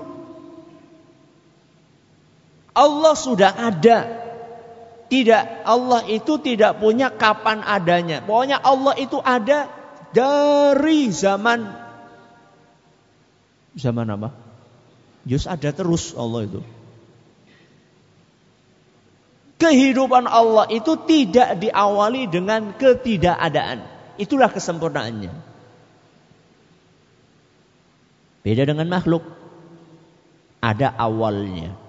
Allah 2.73 3.13
sudah 3.13 3.53
ada 3.53 4.23
tidak, 5.13 5.61
Allah 5.61 6.01
itu 6.09 6.41
tidak 6.41 6.81
punya 6.81 7.13
kapan 7.13 7.61
adanya. 7.61 8.25
Pokoknya 8.25 8.57
Allah 8.57 8.97
itu 8.97 9.21
ada 9.21 9.69
dari 10.09 11.13
zaman 11.13 11.69
zaman 13.77 14.09
apa? 14.09 14.33
Yus 15.29 15.45
ada 15.45 15.69
terus 15.69 16.17
Allah 16.17 16.49
itu. 16.49 16.65
Kehidupan 19.63 20.27
Allah 20.27 20.67
itu 20.67 20.99
tidak 21.07 21.55
diawali 21.63 22.27
dengan 22.27 22.75
ketidakadaan. 22.75 23.79
Itulah 24.19 24.51
kesempurnaannya. 24.51 25.31
Beda 28.43 28.67
dengan 28.67 28.91
makhluk. 28.91 29.23
Ada 30.59 30.91
awalnya. 30.99 31.79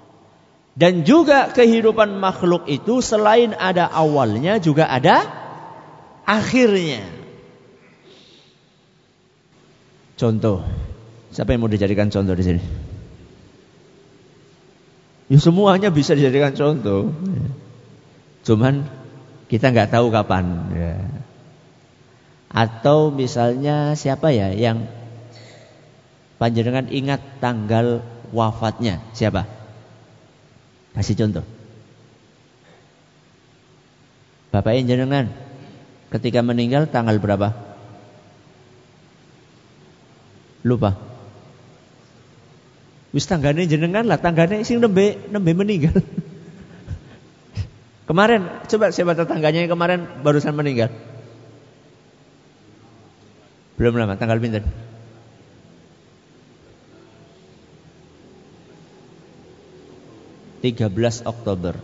Dan 0.79 1.03
juga 1.03 1.51
kehidupan 1.51 2.15
makhluk 2.19 2.71
itu 2.71 3.03
selain 3.03 3.59
ada 3.59 3.91
awalnya 3.91 4.63
juga 4.63 4.87
ada 4.87 5.27
akhirnya. 6.23 7.03
Contoh, 10.15 10.63
siapa 11.35 11.55
yang 11.55 11.67
mau 11.67 11.71
dijadikan 11.71 12.07
contoh 12.07 12.39
di 12.39 12.45
sini? 12.47 12.63
Ya 15.27 15.39
semuanya 15.43 15.91
bisa 15.91 16.15
dijadikan 16.15 16.55
contoh. 16.55 17.11
Cuman 18.45 18.85
kita 19.49 19.73
nggak 19.73 19.91
tahu 19.91 20.13
kapan. 20.13 20.45
Ya. 20.77 20.95
Atau 22.55 23.11
misalnya 23.11 23.99
siapa 23.99 24.31
ya 24.31 24.55
yang 24.55 24.87
panjenengan 26.39 26.87
ingat 26.93 27.43
tanggal 27.43 28.05
wafatnya? 28.31 29.03
Siapa? 29.17 29.49
Kasih 30.95 31.19
contoh. 31.19 31.45
Bapak 34.55 34.79
jenengan 34.87 35.35
ketika 36.15 36.39
meninggal 36.47 36.87
tanggal 36.87 37.19
berapa? 37.19 37.51
Lupa. 40.63 40.95
Wis 43.11 43.27
tanggane 43.27 43.67
jenengan 43.67 44.07
lah, 44.07 44.19
tanggane 44.23 44.63
sing 44.63 44.79
nembe 44.79 45.19
nembe 45.31 45.51
meninggal. 45.59 45.99
kemarin 48.05 48.49
coba 48.69 48.93
siapa 48.93 49.17
tetangganya 49.17 49.65
yang 49.65 49.73
kemarin 49.73 50.07
barusan 50.21 50.57
meninggal? 50.57 50.93
Belum 53.75 53.99
lama, 53.99 54.15
tanggal 54.15 54.39
pinter. 54.39 54.63
13 60.65 61.29
Oktober 61.29 61.77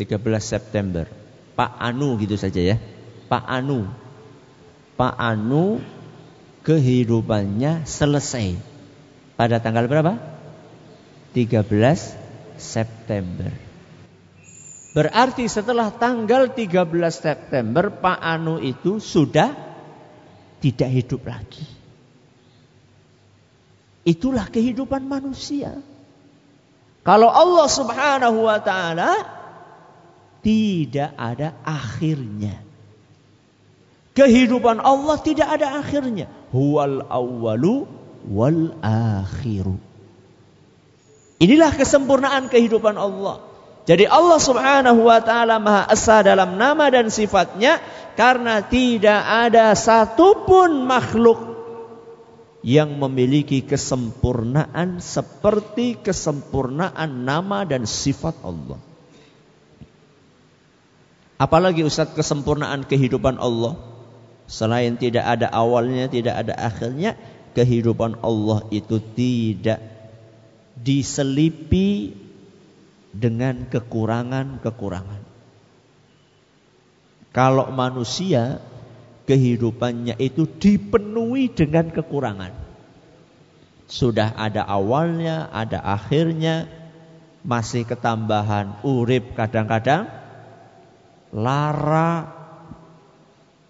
13 0.00 0.16
September 0.40 1.04
Pak 1.52 1.76
Anu 1.76 2.16
gitu 2.16 2.40
saja 2.40 2.56
ya 2.56 2.76
Pak 3.28 3.44
Anu 3.44 3.84
Pak 4.96 5.12
Anu 5.20 5.84
kehidupannya 6.64 7.84
selesai 7.84 8.56
pada 9.36 9.60
tanggal 9.60 9.84
berapa? 9.84 10.16
13 11.36 11.68
September 12.56 13.52
Berarti 14.94 15.50
setelah 15.50 15.90
tanggal 15.90 16.54
13 16.54 16.86
September 17.10 17.90
Pak 17.90 18.18
Anu 18.22 18.62
itu 18.62 19.02
sudah 19.02 19.50
tidak 20.62 20.90
hidup 20.94 21.26
lagi 21.26 21.66
Itulah 24.04 24.46
kehidupan 24.52 25.08
manusia 25.08 25.80
kalau 27.04 27.28
Allah 27.28 27.68
Subhanahu 27.68 28.48
wa 28.48 28.60
taala 28.64 29.12
tidak 30.40 31.12
ada 31.20 31.52
akhirnya. 31.60 32.64
Kehidupan 34.16 34.80
Allah 34.80 35.20
tidak 35.20 35.48
ada 35.52 35.80
akhirnya. 35.84 36.32
Huwal 36.48 37.04
awwalu 37.12 37.84
wal 38.24 38.72
akhiru. 38.80 39.76
Inilah 41.44 41.76
kesempurnaan 41.76 42.48
kehidupan 42.48 42.96
Allah. 42.96 43.44
Jadi 43.84 44.08
Allah 44.08 44.40
Subhanahu 44.40 45.04
wa 45.04 45.20
taala 45.20 45.60
Maha 45.60 45.92
Esa 45.92 46.24
dalam 46.24 46.56
nama 46.56 46.88
dan 46.88 47.12
sifatnya 47.12 47.84
karena 48.16 48.64
tidak 48.64 49.20
ada 49.20 49.76
satupun 49.76 50.88
makhluk 50.88 51.52
yang 52.64 52.96
memiliki 52.96 53.60
kesempurnaan 53.60 55.04
seperti 55.04 56.00
kesempurnaan 56.00 57.28
nama 57.28 57.68
dan 57.68 57.84
sifat 57.84 58.40
Allah. 58.40 58.80
Apalagi 61.36 61.84
Ustaz 61.84 62.16
kesempurnaan 62.16 62.88
kehidupan 62.88 63.36
Allah 63.36 63.76
selain 64.48 64.96
tidak 64.96 65.28
ada 65.28 65.52
awalnya, 65.52 66.08
tidak 66.08 66.40
ada 66.40 66.56
akhirnya, 66.56 67.20
kehidupan 67.52 68.24
Allah 68.24 68.64
itu 68.72 68.96
tidak 69.12 69.84
diselipi 70.72 72.23
dengan 73.14 73.70
kekurangan-kekurangan. 73.70 75.22
Kalau 77.30 77.70
manusia 77.70 78.58
kehidupannya 79.26 80.18
itu 80.18 80.46
dipenuhi 80.46 81.50
dengan 81.50 81.90
kekurangan. 81.90 82.52
Sudah 83.86 84.34
ada 84.34 84.66
awalnya, 84.66 85.50
ada 85.50 85.78
akhirnya, 85.82 86.66
masih 87.44 87.84
ketambahan 87.84 88.80
urip 88.82 89.36
kadang-kadang 89.36 90.08
lara, 91.34 92.30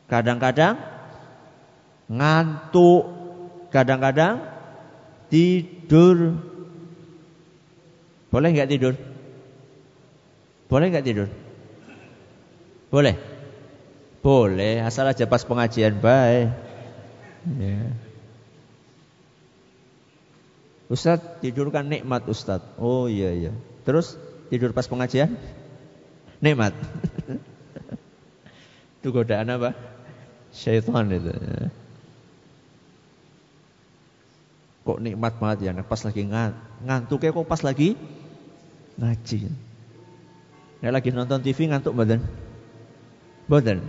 kadang-kadang 0.07 0.79
ngantuk, 2.07 3.05
kadang-kadang 3.75 4.45
tidur. 5.33 6.39
Boleh 8.31 8.49
nggak 8.55 8.71
tidur? 8.71 8.95
Boleh 10.75 10.91
nggak 10.91 11.07
tidur? 11.07 11.31
Boleh. 12.91 13.15
Boleh, 14.27 14.83
asal 14.83 15.07
aja 15.07 15.23
pas 15.31 15.47
pengajian 15.47 16.03
baik. 16.03 16.51
Ya. 17.63 17.95
Ustaz 20.91 21.23
tidur 21.39 21.71
kan 21.71 21.87
nikmat 21.87 22.27
Ustaz. 22.27 22.59
Oh 22.83 23.07
iya 23.07 23.31
iya. 23.31 23.53
Terus 23.87 24.19
tidur 24.51 24.75
pas 24.75 24.91
pengajian? 24.91 25.39
nikmat. 26.43 26.75
itu 28.99 29.09
godaan 29.15 29.55
apa? 29.55 29.79
Syaitan 30.51 31.07
itu. 31.15 31.31
Kok 34.83 34.99
nikmat 34.99 35.39
banget 35.39 35.71
ya, 35.71 35.87
pas 35.87 36.03
lagi 36.03 36.27
ngantuk 36.83 37.23
ya 37.23 37.31
kok 37.31 37.47
pas 37.47 37.63
lagi 37.63 37.95
ngaji. 38.99 39.55
Nek 40.85 41.01
lagi 41.01 41.17
nonton 41.17 41.41
TV 41.41 41.65
ngantuk 41.73 41.97
badan. 41.97 42.21
Badan. 43.49 43.81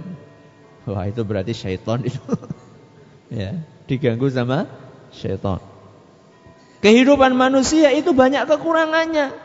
Wah, 0.87 1.03
itu 1.11 1.27
berarti 1.27 1.51
syaitan 1.51 1.99
itu. 1.99 2.23
ya, 3.43 3.59
diganggu 3.83 4.31
sama 4.31 4.63
syaitan. 5.11 5.59
Kehidupan 6.79 7.35
manusia 7.35 7.91
itu 7.91 8.15
banyak 8.15 8.47
kekurangannya. 8.47 9.35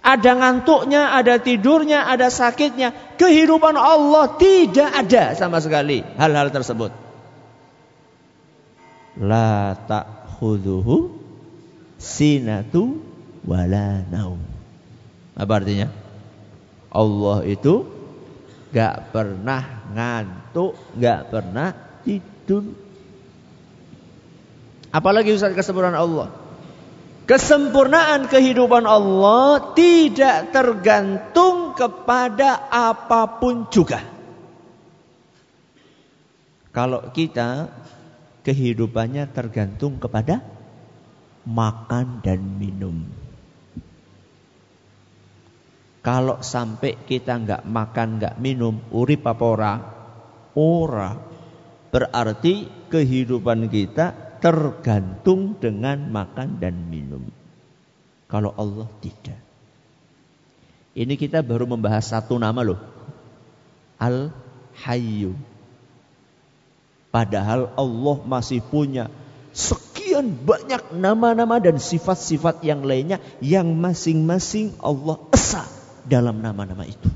Ada 0.00 0.32
ngantuknya, 0.32 1.12
ada 1.12 1.36
tidurnya, 1.36 2.08
ada 2.08 2.32
sakitnya. 2.32 2.96
Kehidupan 3.20 3.76
Allah 3.76 4.32
tidak 4.40 4.88
ada 4.96 5.36
sama 5.36 5.60
sekali 5.60 6.00
hal-hal 6.16 6.48
tersebut. 6.56 6.88
La 9.20 9.76
ta'khudhuhu 9.76 11.12
sinatu 12.00 12.96
wala 13.44 14.00
naum. 14.08 14.55
Apa 15.36 15.60
artinya? 15.60 15.92
Allah 16.88 17.44
itu 17.44 17.84
gak 18.72 19.12
pernah 19.12 19.84
ngantuk, 19.92 20.72
gak 20.96 21.28
pernah 21.28 21.76
tidur. 22.00 22.64
Apalagi 24.88 25.36
Ustaz 25.36 25.52
kesempurnaan 25.52 26.00
Allah. 26.00 26.28
Kesempurnaan 27.28 28.32
kehidupan 28.32 28.86
Allah 28.86 29.74
tidak 29.76 30.54
tergantung 30.54 31.74
kepada 31.76 32.70
apa 32.70 33.42
pun 33.42 33.66
juga. 33.68 34.00
Kalau 36.70 37.10
kita 37.10 37.66
kehidupannya 38.46 39.26
tergantung 39.34 39.98
kepada 39.98 40.38
makan 41.42 42.22
dan 42.22 42.38
minum. 42.62 43.25
Kalau 46.06 46.38
sampai 46.38 47.02
kita 47.02 47.34
nggak 47.34 47.62
makan, 47.66 48.22
nggak 48.22 48.38
minum, 48.38 48.78
urip 48.94 49.26
apa 49.26 49.42
ora? 49.42 49.74
Ora. 50.54 51.10
Berarti 51.90 52.86
kehidupan 52.86 53.66
kita 53.66 54.38
tergantung 54.38 55.58
dengan 55.58 56.06
makan 56.06 56.62
dan 56.62 56.78
minum. 56.86 57.26
Kalau 58.30 58.54
Allah 58.54 58.86
tidak. 59.02 59.34
Ini 60.94 61.10
kita 61.18 61.42
baru 61.42 61.66
membahas 61.66 62.14
satu 62.14 62.38
nama 62.38 62.62
loh. 62.62 62.78
Al-Hayyu. 63.98 65.34
Padahal 67.10 67.74
Allah 67.74 68.16
masih 68.22 68.62
punya 68.62 69.10
sekian 69.50 70.30
banyak 70.30 70.94
nama-nama 70.94 71.58
dan 71.58 71.82
sifat-sifat 71.82 72.62
yang 72.62 72.86
lainnya 72.86 73.18
yang 73.42 73.74
masing-masing 73.74 74.70
Allah 74.78 75.18
esa 75.34 75.75
dalam 76.06 76.40
nama-nama 76.40 76.86
itu. 76.86 77.10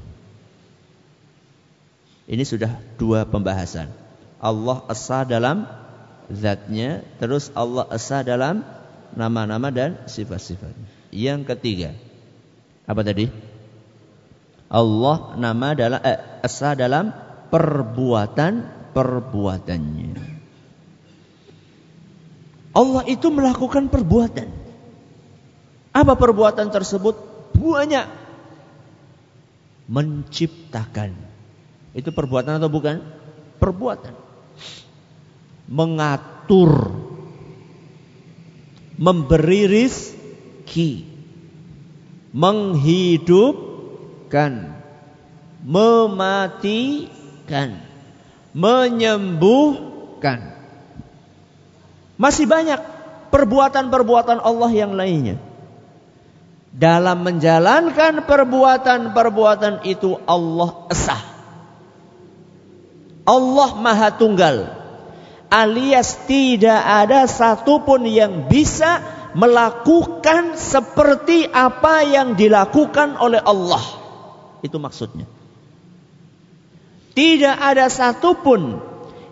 Ini 2.30 2.46
sudah 2.46 2.78
dua 2.94 3.26
pembahasan. 3.26 3.90
Allah 4.38 4.86
esa 4.86 5.26
dalam 5.26 5.66
zatnya, 6.30 7.02
terus 7.18 7.50
Allah 7.58 7.90
esa 7.90 8.22
dalam 8.22 8.62
nama-nama 9.18 9.74
dan 9.74 10.06
sifat-sifatnya. 10.06 10.86
Yang 11.10 11.40
ketiga, 11.54 11.90
apa 12.86 13.02
tadi? 13.02 13.26
Allah 14.70 15.34
nama 15.34 15.74
dalam 15.74 15.98
eh, 16.06 16.46
esa 16.46 16.78
dalam 16.78 17.10
perbuatan 17.50 18.52
perbuatannya. 18.94 20.14
Allah 22.70 23.02
itu 23.10 23.26
melakukan 23.34 23.90
perbuatan. 23.90 24.48
Apa 25.90 26.14
perbuatan 26.14 26.70
tersebut? 26.70 27.18
Banyak. 27.58 28.19
Menciptakan. 29.90 31.10
Itu 31.90 32.14
perbuatan 32.14 32.62
atau 32.62 32.70
bukan? 32.70 33.02
Perbuatan 33.58 34.30
mengatur, 35.70 36.90
memberi 38.98 39.70
rizki, 39.70 41.06
menghidupkan, 42.34 43.62
mematikan, 45.62 47.78
menyembuhkan. 48.50 50.58
Masih 52.18 52.50
banyak 52.50 52.82
perbuatan-perbuatan 53.30 54.42
Allah 54.42 54.74
yang 54.74 54.98
lainnya. 54.98 55.38
Dalam 56.70 57.26
menjalankan 57.26 58.22
perbuatan-perbuatan 58.24 59.82
itu 59.84 60.14
Allah 60.24 60.86
esah. 60.86 61.22
Allah 63.26 63.70
Maha 63.74 64.08
Tunggal 64.14 64.80
alias 65.50 66.30
tidak 66.30 66.78
ada 66.78 67.26
satupun 67.26 68.06
yang 68.06 68.46
bisa 68.46 69.02
melakukan 69.34 70.54
seperti 70.54 71.50
apa 71.50 72.06
yang 72.06 72.38
dilakukan 72.38 73.18
oleh 73.18 73.42
Allah. 73.42 73.82
Itu 74.62 74.78
maksudnya. 74.78 75.26
Tidak 77.10 77.56
ada 77.58 77.90
satupun 77.90 78.78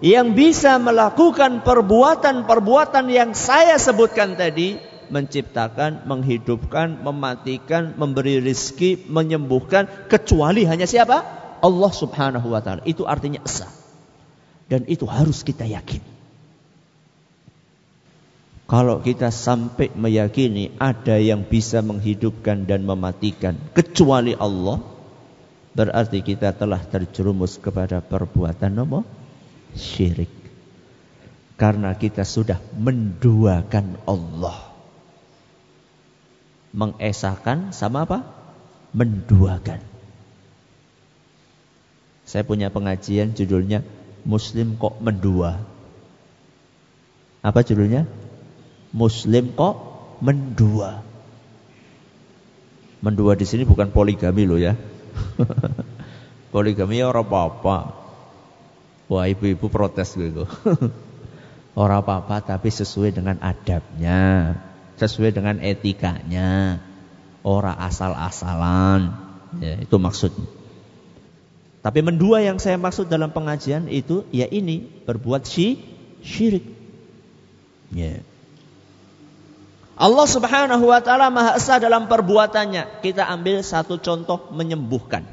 yang 0.03 0.35
bisa 0.35 0.79
melakukan 0.83 1.63
perbuatan-perbuatan 1.63 3.07
yang 3.07 3.31
saya 3.33 3.79
sebutkan 3.79 4.35
tadi. 4.35 4.79
Menciptakan, 5.09 6.05
menghidupkan, 6.05 7.01
mematikan, 7.01 7.97
memberi 7.97 8.41
rizki, 8.41 9.01
menyembuhkan. 9.09 10.09
Kecuali 10.09 10.69
hanya 10.69 10.85
siapa? 10.85 11.25
Allah 11.59 11.93
subhanahu 11.93 12.55
wa 12.55 12.61
ta'ala. 12.63 12.87
Itu 12.87 13.09
artinya 13.09 13.43
esa. 13.43 13.67
Dan 14.69 14.85
itu 14.85 15.09
harus 15.09 15.43
kita 15.43 15.65
yakini. 15.65 16.19
Kalau 18.69 19.01
kita 19.01 19.33
sampai 19.33 19.89
meyakini 19.97 20.77
ada 20.77 21.17
yang 21.17 21.41
bisa 21.41 21.81
menghidupkan 21.81 22.69
dan 22.69 22.85
mematikan 22.85 23.57
kecuali 23.73 24.37
Allah, 24.37 24.85
berarti 25.73 26.21
kita 26.21 26.53
telah 26.53 26.85
terjerumus 26.85 27.57
kepada 27.57 28.05
perbuatan 28.05 28.77
nomor 28.77 29.09
syirik. 29.73 30.29
Karena 31.57 31.97
kita 31.97 32.29
sudah 32.29 32.61
menduakan 32.77 34.05
Allah. 34.05 34.68
Mengesahkan 36.73 37.73
sama 37.73 38.05
apa? 38.05 38.25
Menduakan. 38.93 39.81
Saya 42.29 42.45
punya 42.45 42.69
pengajian 42.69 43.33
judulnya 43.33 43.81
Muslim 44.29 44.77
kok 44.77 45.01
mendua. 45.01 45.65
Apa 47.41 47.65
judulnya? 47.65 48.05
Muslim 48.93 49.57
kok 49.57 49.77
mendua. 50.21 51.01
Mendua 53.01 53.33
di 53.39 53.49
sini 53.49 53.65
bukan 53.65 53.89
poligami 53.89 54.45
loh 54.45 54.61
ya. 54.61 54.77
poligami 56.53 57.01
ya 57.01 57.09
orang 57.09 57.25
apa-apa. 57.25 57.97
Wah 59.09 59.25
ibu-ibu 59.25 59.73
protes 59.73 60.13
gitu. 60.13 60.45
orang 61.81 62.05
apa-apa 62.05 62.45
tapi 62.45 62.69
sesuai 62.69 63.17
dengan 63.17 63.41
adabnya. 63.41 64.53
Sesuai 64.99 65.31
dengan 65.31 65.63
etikanya. 65.63 66.83
Orang 67.47 67.79
asal-asalan. 67.79 69.15
Ya, 69.63 69.79
itu 69.81 69.97
maksudnya. 69.97 70.59
Tapi 71.79 72.03
mendua 72.03 72.43
yang 72.43 72.59
saya 72.59 72.77
maksud 72.77 73.07
dalam 73.09 73.31
pengajian 73.31 73.87
itu 73.89 74.27
ya 74.35 74.45
ini 74.51 74.85
berbuat 75.07 75.47
syi, 75.47 75.79
syirik. 76.21 76.67
Ya. 77.95 78.21
Allah 79.99 80.27
Subhanahu 80.31 80.85
wa 80.91 81.01
taala 81.03 81.31
Maha 81.31 81.59
Esa 81.59 81.83
dalam 81.83 82.07
perbuatannya. 82.07 83.03
Kita 83.03 83.27
ambil 83.31 83.63
satu 83.67 83.99
contoh 83.99 84.51
menyembuhkan. 84.55 85.27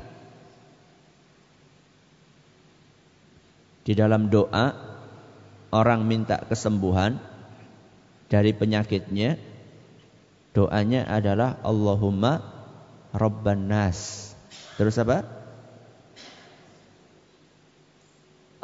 Di 3.86 3.94
dalam 3.94 4.34
doa 4.34 4.74
orang 5.70 6.02
minta 6.10 6.42
kesembuhan 6.42 7.22
dari 8.26 8.58
penyakitnya, 8.58 9.38
doanya 10.56 11.04
adalah 11.04 11.60
Allahumma 11.62 12.40
Rabban 13.12 13.68
Nas. 13.68 14.32
Terus 14.80 14.96
apa? 15.00 15.36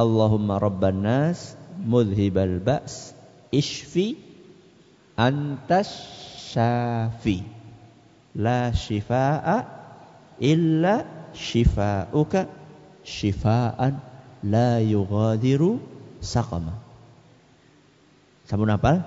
Allahumma 0.01 0.58
rabban 0.58 1.06
nas 1.06 1.54
mudhibal 1.77 2.58
ba's 2.58 3.13
ishfi 3.54 4.17
antas 5.13 5.93
syafi 6.49 7.45
la 8.34 8.73
shifaa 8.73 9.58
illa 10.41 11.06
shifa'uka 11.38 12.49
shifaan 13.06 14.01
la 14.41 14.82
yughadiru 14.82 15.77
saqama. 16.17 16.82
Sampun 18.49 18.73
apal? 18.73 19.06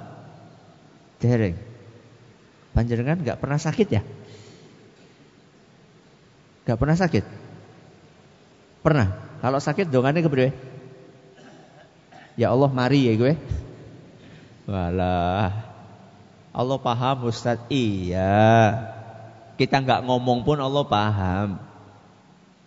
Dereng. 1.18 1.58
Panjenengan 2.74 3.22
nggak 3.22 3.38
pernah 3.38 3.56
sakit 3.56 3.88
ya? 3.88 4.02
Nggak 6.66 6.78
pernah 6.80 6.96
sakit? 6.98 7.24
Pernah. 8.82 9.08
Kalau 9.38 9.60
sakit 9.62 9.87
dongannya 9.88 10.24
kepada 10.24 10.50
Ya 12.34 12.50
Allah 12.50 12.70
mari 12.74 13.06
ya 13.06 13.14
gue. 13.14 13.38
Walah. 14.66 15.70
Allah 16.50 16.78
paham 16.82 17.30
Ustaz. 17.30 17.62
Iya. 17.70 18.74
Kita 19.54 19.78
nggak 19.78 20.02
ngomong 20.02 20.42
pun 20.42 20.58
Allah 20.58 20.82
paham. 20.82 21.62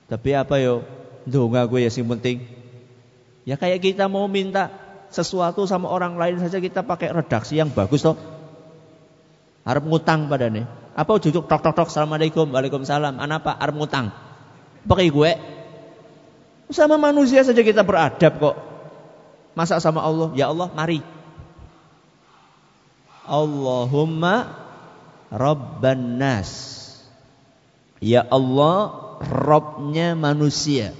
Tapi 0.07 0.29
apa 0.39 0.55
yo? 0.63 0.87
Donga 1.27 1.67
gue 1.67 1.83
ya 1.83 1.91
sing 1.91 2.07
penting. 2.07 2.47
Ya 3.43 3.59
kayak 3.59 3.83
kita 3.83 4.07
mau 4.07 4.31
minta 4.31 4.71
sesuatu 5.11 5.67
sama 5.67 5.91
orang 5.91 6.15
lain 6.15 6.39
saja 6.39 6.63
kita 6.63 6.83
pakai 6.83 7.11
redaksi 7.11 7.59
yang 7.59 7.67
bagus 7.67 8.07
toh. 8.07 8.36
Harap 9.67 9.83
ngutang 9.83 10.31
padane. 10.31 10.63
Apa 10.95 11.19
duduk 11.19 11.51
tok 11.51 11.59
tok 11.59 11.75
tok 11.75 11.91
assalamualaikum 11.91 12.47
waalaikumsalam. 12.47 13.19
Apa 13.19 13.59
harap 13.59 13.75
ngutang. 13.75 14.15
Pakai 14.87 15.11
gue. 15.11 15.31
Sama 16.71 16.95
manusia 16.95 17.43
saja 17.43 17.59
kita 17.59 17.83
beradab 17.83 18.39
kok. 18.39 18.55
Masa 19.59 19.83
sama 19.83 20.07
Allah? 20.07 20.31
Ya 20.39 20.47
Allah, 20.47 20.71
mari. 20.71 21.03
Allahumma 23.27 24.55
Rabban 25.27 26.15
Nas. 26.15 26.51
Ya 27.99 28.23
Allah, 28.23 29.07
Robnya 29.27 30.13
manusia. 30.13 30.93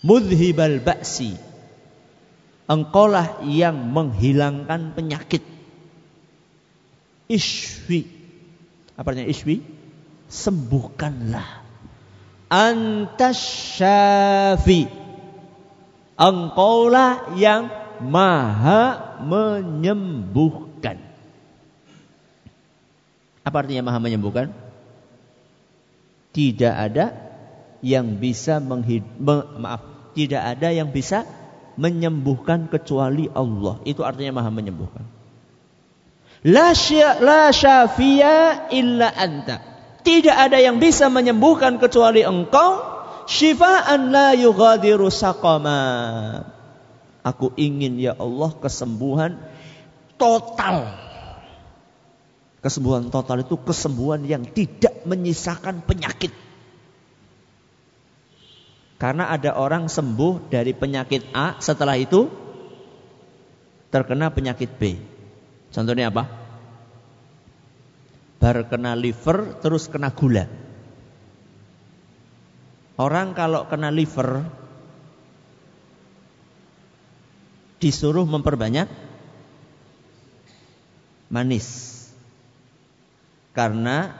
Mudhibal 0.00 0.80
ba'si. 0.80 1.36
Engkaulah 2.66 3.44
yang 3.44 3.76
menghilangkan 3.92 4.96
penyakit. 4.96 5.57
Ishwi. 7.28 8.08
Apa 8.96 9.12
artinya 9.12 9.28
ishwi? 9.28 9.60
Sembuhkanlah. 10.32 11.62
Antasyafi. 12.48 13.68
Engkaulah 16.18 17.38
yang 17.38 17.70
maha 18.02 19.14
menyembuhkan. 19.22 20.98
Apa 23.44 23.56
artinya 23.64 23.86
maha 23.92 24.00
menyembuhkan? 24.02 24.50
Tidak 26.32 26.74
ada 26.74 27.12
yang 27.84 28.18
bisa 28.18 28.58
menghid 28.58 29.06
me, 29.22 29.46
maaf, 29.62 29.80
tidak 30.18 30.42
ada 30.42 30.74
yang 30.74 30.90
bisa 30.90 31.22
menyembuhkan 31.78 32.66
kecuali 32.66 33.30
Allah. 33.30 33.78
Itu 33.86 34.02
artinya 34.02 34.42
maha 34.42 34.50
menyembuhkan. 34.50 35.17
La, 36.46 36.70
la 37.18 37.42
syafiya 37.50 38.68
illa 38.70 39.10
anta. 39.10 39.58
Tidak 40.02 40.36
ada 40.36 40.62
yang 40.62 40.78
bisa 40.78 41.10
menyembuhkan 41.10 41.82
kecuali 41.82 42.22
engkau. 42.22 42.98
Shifaan 43.28 44.14
la 44.14 44.32
yughadiru 44.38 45.10
saqama. 45.12 45.80
Aku 47.26 47.52
ingin 47.58 48.00
ya 48.00 48.16
Allah 48.16 48.56
kesembuhan 48.56 49.36
total 50.16 51.08
Kesembuhan 52.58 53.06
total 53.14 53.46
itu 53.46 53.54
kesembuhan 53.62 54.26
yang 54.26 54.42
tidak 54.42 55.06
menyisakan 55.06 55.78
penyakit. 55.86 56.34
Karena 58.98 59.30
ada 59.30 59.54
orang 59.54 59.86
sembuh 59.86 60.50
dari 60.50 60.74
penyakit 60.74 61.30
A, 61.30 61.54
setelah 61.62 61.94
itu 61.94 62.26
terkena 63.94 64.34
penyakit 64.34 64.74
B. 64.74 64.98
Contohnya 65.68 66.08
apa? 66.08 66.24
Baru 68.38 68.62
kena 68.70 68.94
liver, 68.94 69.58
terus 69.58 69.90
kena 69.90 70.14
gula. 70.14 70.46
Orang 72.98 73.34
kalau 73.34 73.66
kena 73.70 73.94
liver 73.94 74.42
disuruh 77.78 78.26
memperbanyak 78.26 78.90
manis 81.30 81.94
karena 83.54 84.14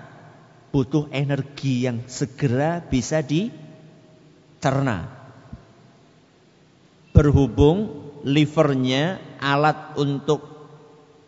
butuh 0.70 1.10
energi 1.10 1.86
yang 1.86 2.06
segera 2.06 2.82
bisa 2.82 3.18
dicerna. 3.22 5.10
Berhubung 7.10 8.10
livernya 8.22 9.18
alat 9.42 9.98
untuk 9.98 10.57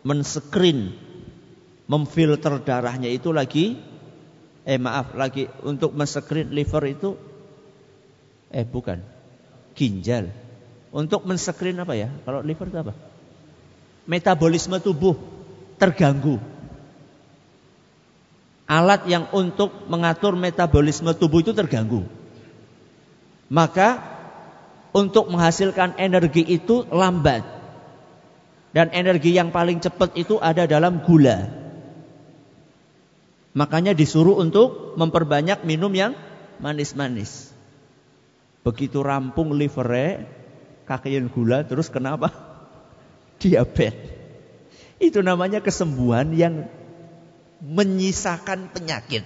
menskrin, 0.01 0.93
memfilter 1.85 2.61
darahnya 2.61 3.09
itu 3.09 3.29
lagi, 3.33 3.77
eh 4.65 4.79
maaf 4.81 5.13
lagi 5.13 5.49
untuk 5.65 5.93
menskrin 5.93 6.53
liver 6.53 6.83
itu, 6.89 7.09
eh 8.53 8.65
bukan, 8.65 9.01
ginjal. 9.77 10.29
Untuk 10.91 11.23
menskrin 11.23 11.79
apa 11.79 11.95
ya? 11.95 12.11
Kalau 12.27 12.43
liver 12.43 12.67
itu 12.67 12.79
apa? 12.83 12.93
Metabolisme 14.09 14.81
tubuh 14.83 15.15
terganggu 15.79 16.41
alat 18.71 19.03
yang 19.03 19.27
untuk 19.35 19.67
mengatur 19.91 20.39
metabolisme 20.39 21.11
tubuh 21.11 21.43
itu 21.43 21.51
terganggu. 21.51 22.07
Maka 23.51 23.99
untuk 24.95 25.27
menghasilkan 25.27 25.99
energi 25.99 26.47
itu 26.47 26.87
lambat. 26.87 27.43
Dan 28.71 28.87
energi 28.95 29.35
yang 29.35 29.51
paling 29.51 29.83
cepat 29.83 30.15
itu 30.15 30.39
ada 30.39 30.63
dalam 30.63 31.03
gula. 31.03 31.51
Makanya 33.51 33.91
disuruh 33.91 34.39
untuk 34.39 34.95
memperbanyak 34.95 35.67
minum 35.67 35.91
yang 35.91 36.15
manis-manis. 36.63 37.51
Begitu 38.63 39.03
rampung 39.03 39.51
livernya, 39.51 40.23
kakian 40.87 41.27
gula 41.27 41.67
terus 41.67 41.91
kenapa? 41.91 42.31
Diabetes. 43.43 44.07
Itu 45.01 45.25
namanya 45.25 45.65
kesembuhan 45.65 46.31
yang 46.37 46.69
menyisakan 47.59 48.69
penyakit. 48.69 49.25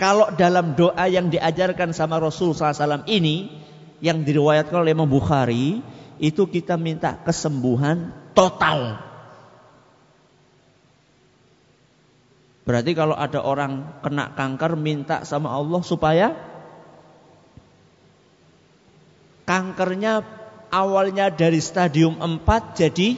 Kalau 0.00 0.32
dalam 0.32 0.78
doa 0.78 1.10
yang 1.10 1.28
diajarkan 1.28 1.90
sama 1.92 2.16
Rasul 2.22 2.54
SAW 2.56 3.04
ini, 3.04 3.50
yang 3.98 4.22
diriwayatkan 4.22 4.80
oleh 4.80 4.94
Imam 4.94 5.10
Bukhari, 5.10 5.82
itu 6.18 6.46
kita 6.50 6.78
minta 6.78 7.18
kesembuhan 7.22 8.14
total. 8.34 8.98
Berarti 12.68 12.92
kalau 12.92 13.16
ada 13.16 13.40
orang 13.40 14.02
kena 14.04 14.36
kanker 14.36 14.76
minta 14.76 15.24
sama 15.24 15.56
Allah 15.56 15.80
supaya 15.80 16.36
kankernya 19.48 20.20
awalnya 20.68 21.32
dari 21.32 21.64
stadium 21.64 22.20
4 22.20 22.44
jadi 22.76 23.08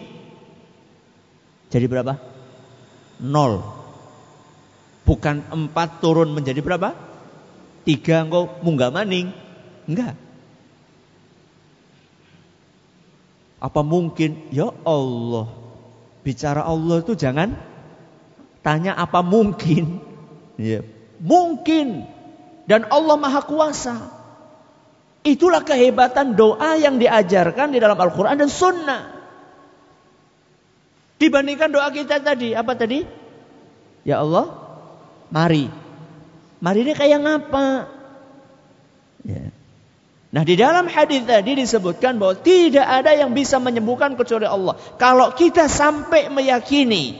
jadi 1.71 1.87
berapa? 1.91 2.31
nol. 3.21 3.61
Bukan 5.05 5.45
empat 5.53 6.01
turun 6.01 6.33
menjadi 6.33 6.65
berapa? 6.65 6.97
Tiga 7.85 8.25
engkau 8.25 8.49
munggah 8.65 8.89
maning. 8.93 9.33
Enggak. 9.85 10.17
Apa 13.61 13.85
mungkin? 13.85 14.49
Ya 14.49 14.73
Allah. 14.89 15.53
Bicara 16.25 16.65
Allah 16.65 17.05
itu 17.05 17.13
jangan 17.13 17.55
tanya 18.65 18.97
apa 18.97 19.21
mungkin. 19.21 20.01
Ya. 20.57 20.81
Mungkin. 21.21 22.09
Dan 22.65 22.89
Allah 22.89 23.17
Maha 23.21 23.45
Kuasa. 23.45 23.97
Itulah 25.21 25.61
kehebatan 25.61 26.33
doa 26.33 26.81
yang 26.81 26.97
diajarkan 26.97 27.77
di 27.77 27.79
dalam 27.79 28.01
Al-Quran 28.01 28.41
dan 28.41 28.49
Sunnah. 28.49 29.21
Dibandingkan 31.21 31.69
doa 31.69 31.93
kita 31.93 32.25
tadi, 32.25 32.57
apa 32.57 32.73
tadi? 32.73 33.05
Ya 34.09 34.25
Allah, 34.25 34.49
mari. 35.29 35.69
Mari 36.65 36.79
ini 36.89 36.97
kayak 36.97 37.21
ngapa? 37.21 38.00
Nah 40.31 40.47
di 40.47 40.55
dalam 40.55 40.87
hadis 40.87 41.27
tadi 41.27 41.59
disebutkan 41.59 42.23
bahwa 42.23 42.39
tidak 42.39 42.87
ada 42.87 43.19
yang 43.19 43.35
bisa 43.35 43.59
menyembuhkan 43.59 44.15
kecuali 44.15 44.47
Allah. 44.47 44.79
Kalau 44.95 45.35
kita 45.35 45.67
sampai 45.67 46.31
meyakini 46.31 47.19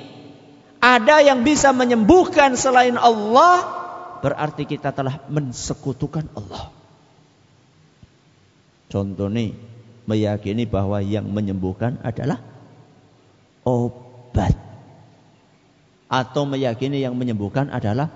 ada 0.79 1.19
yang 1.19 1.43
bisa 1.43 1.75
menyembuhkan 1.75 2.55
selain 2.55 2.95
Allah, 2.95 3.67
berarti 4.23 4.63
kita 4.63 4.95
telah 4.95 5.21
mensekutukan 5.27 6.31
Allah. 6.39 6.71
Contoh 8.87 9.27
nih, 9.27 9.59
meyakini 10.07 10.65
bahwa 10.71 11.03
yang 11.03 11.27
menyembuhkan 11.27 11.99
adalah 12.07 12.39
obat. 13.67 14.55
Atau 16.11 16.47
meyakini 16.47 17.03
yang 17.03 17.15
menyembuhkan 17.15 17.71
adalah 17.75 18.11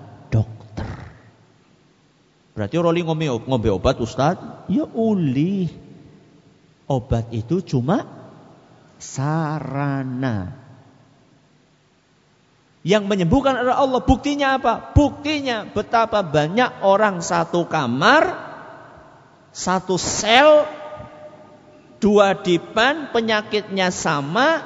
Berarti 2.55 2.79
orang 2.79 2.95
ngombe, 3.03 3.27
ngombe 3.27 3.69
obat 3.69 3.99
Ustaz? 3.99 4.39
Ya 4.71 4.87
uli. 4.87 5.67
Obat 6.87 7.27
itu 7.35 7.59
cuma 7.59 8.07
sarana. 8.95 10.55
Yang 12.85 13.03
menyembuhkan 13.11 13.59
adalah 13.59 13.81
Allah. 13.83 13.99
Buktinya 13.99 14.55
apa? 14.55 14.93
Buktinya 14.95 15.67
betapa 15.67 16.23
banyak 16.23 16.85
orang 16.85 17.19
satu 17.19 17.67
kamar, 17.67 18.23
satu 19.51 19.97
sel, 19.99 20.63
dua 21.97 22.37
dipan, 22.39 23.09
penyakitnya 23.09 23.89
sama, 23.89 24.61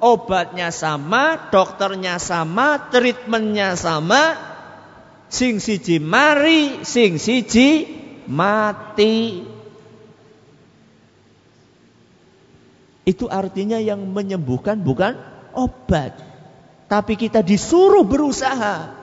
obatnya 0.00 0.72
sama, 0.72 1.52
dokternya 1.52 2.16
sama, 2.16 2.88
treatmentnya 2.88 3.76
sama, 3.76 4.53
sing 5.34 5.58
siji 5.58 5.98
mari, 5.98 6.86
sing 6.86 7.18
siji 7.18 7.90
mati. 8.30 9.42
Itu 13.02 13.26
artinya 13.26 13.82
yang 13.82 14.14
menyembuhkan 14.14 14.78
bukan 14.80 15.18
obat. 15.52 16.14
Tapi 16.86 17.18
kita 17.18 17.42
disuruh 17.42 18.06
berusaha. 18.06 18.94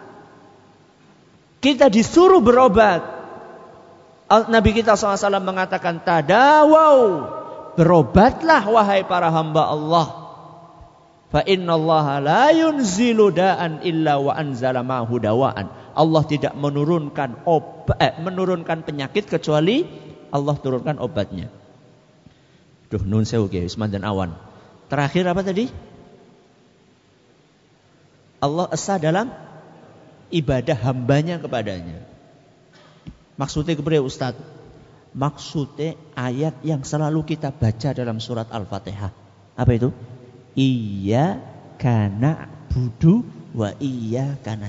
Kita 1.61 1.91
disuruh 1.91 2.41
berobat. 2.41 3.03
Nabi 4.49 4.71
kita 4.73 4.95
SAW 4.97 5.43
mengatakan 5.43 6.01
tadawau. 6.01 7.29
Berobatlah 7.77 8.63
wahai 8.65 9.05
para 9.05 9.29
hamba 9.29 9.69
Allah. 9.69 10.07
Fa 11.29 11.45
inna 11.45 11.77
Allah 11.77 12.07
la 12.19 12.45
yunzilu 12.51 13.29
da'an 13.29 13.85
illa 13.85 14.17
wa 14.17 14.33
anzala 14.33 14.81
ma'hu. 14.81 15.15
Allah 15.93 16.23
tidak 16.25 16.53
menurunkan 16.55 17.43
obat, 17.47 17.97
eh, 17.99 18.13
menurunkan 18.19 18.83
penyakit 18.87 19.27
kecuali 19.27 19.83
Allah 20.31 20.55
turunkan 20.55 20.97
obatnya. 20.97 21.51
Duh, 22.91 23.03
nun 23.03 23.23
sewu 23.23 23.47
Usman 23.47 23.91
dan 23.91 24.03
Awan. 24.03 24.35
Terakhir 24.91 25.23
apa 25.27 25.41
tadi? 25.43 25.71
Allah 28.43 28.67
esa 28.73 28.97
dalam 28.97 29.31
ibadah 30.33 30.75
hambanya 30.89 31.37
kepadanya. 31.37 32.03
Maksudnya 33.39 33.79
kepada 33.79 34.03
Ustaz? 34.03 34.35
Maksudnya 35.11 35.99
ayat 36.15 36.59
yang 36.63 36.83
selalu 36.87 37.23
kita 37.27 37.51
baca 37.51 37.91
dalam 37.91 38.19
surat 38.23 38.47
Al-Fatihah. 38.49 39.11
Apa 39.55 39.71
itu? 39.75 39.91
Iya 40.55 41.39
karena 41.79 42.47
budu 42.71 43.23
wa 43.55 43.75
iya 43.79 44.35
karena 44.43 44.67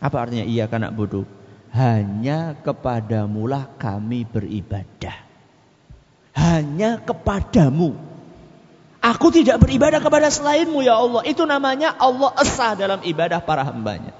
Apa 0.00 0.26
artinya 0.26 0.44
iya 0.44 0.68
karena 0.68 0.92
budu? 0.92 1.24
Hanya 1.72 2.56
kepadamulah 2.60 3.76
kami 3.76 4.24
beribadah. 4.24 5.16
Hanya 6.36 7.00
kepadamu. 7.00 7.96
Aku 9.00 9.30
tidak 9.30 9.62
beribadah 9.62 10.00
kepada 10.00 10.28
selainmu 10.28 10.82
ya 10.84 10.98
Allah. 10.98 11.22
Itu 11.24 11.44
namanya 11.48 11.94
Allah 11.96 12.32
Esa 12.40 12.76
dalam 12.76 13.00
ibadah 13.04 13.40
para 13.44 13.64
hambanya. 13.64 14.12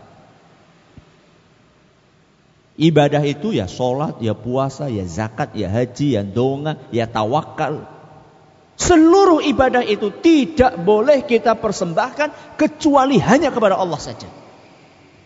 Ibadah 2.76 3.24
itu 3.24 3.56
ya 3.56 3.64
sholat, 3.64 4.20
ya 4.20 4.36
puasa, 4.36 4.92
ya 4.92 5.08
zakat, 5.08 5.56
ya 5.56 5.72
haji, 5.72 6.20
ya 6.20 6.20
donga, 6.20 6.76
ya 6.92 7.08
tawakal, 7.08 7.88
Seluruh 8.76 9.40
ibadah 9.40 9.80
itu 9.80 10.12
tidak 10.20 10.76
boleh 10.84 11.24
kita 11.24 11.56
persembahkan 11.56 12.60
kecuali 12.60 13.16
hanya 13.16 13.48
kepada 13.48 13.80
Allah 13.80 13.96
saja. 13.96 14.28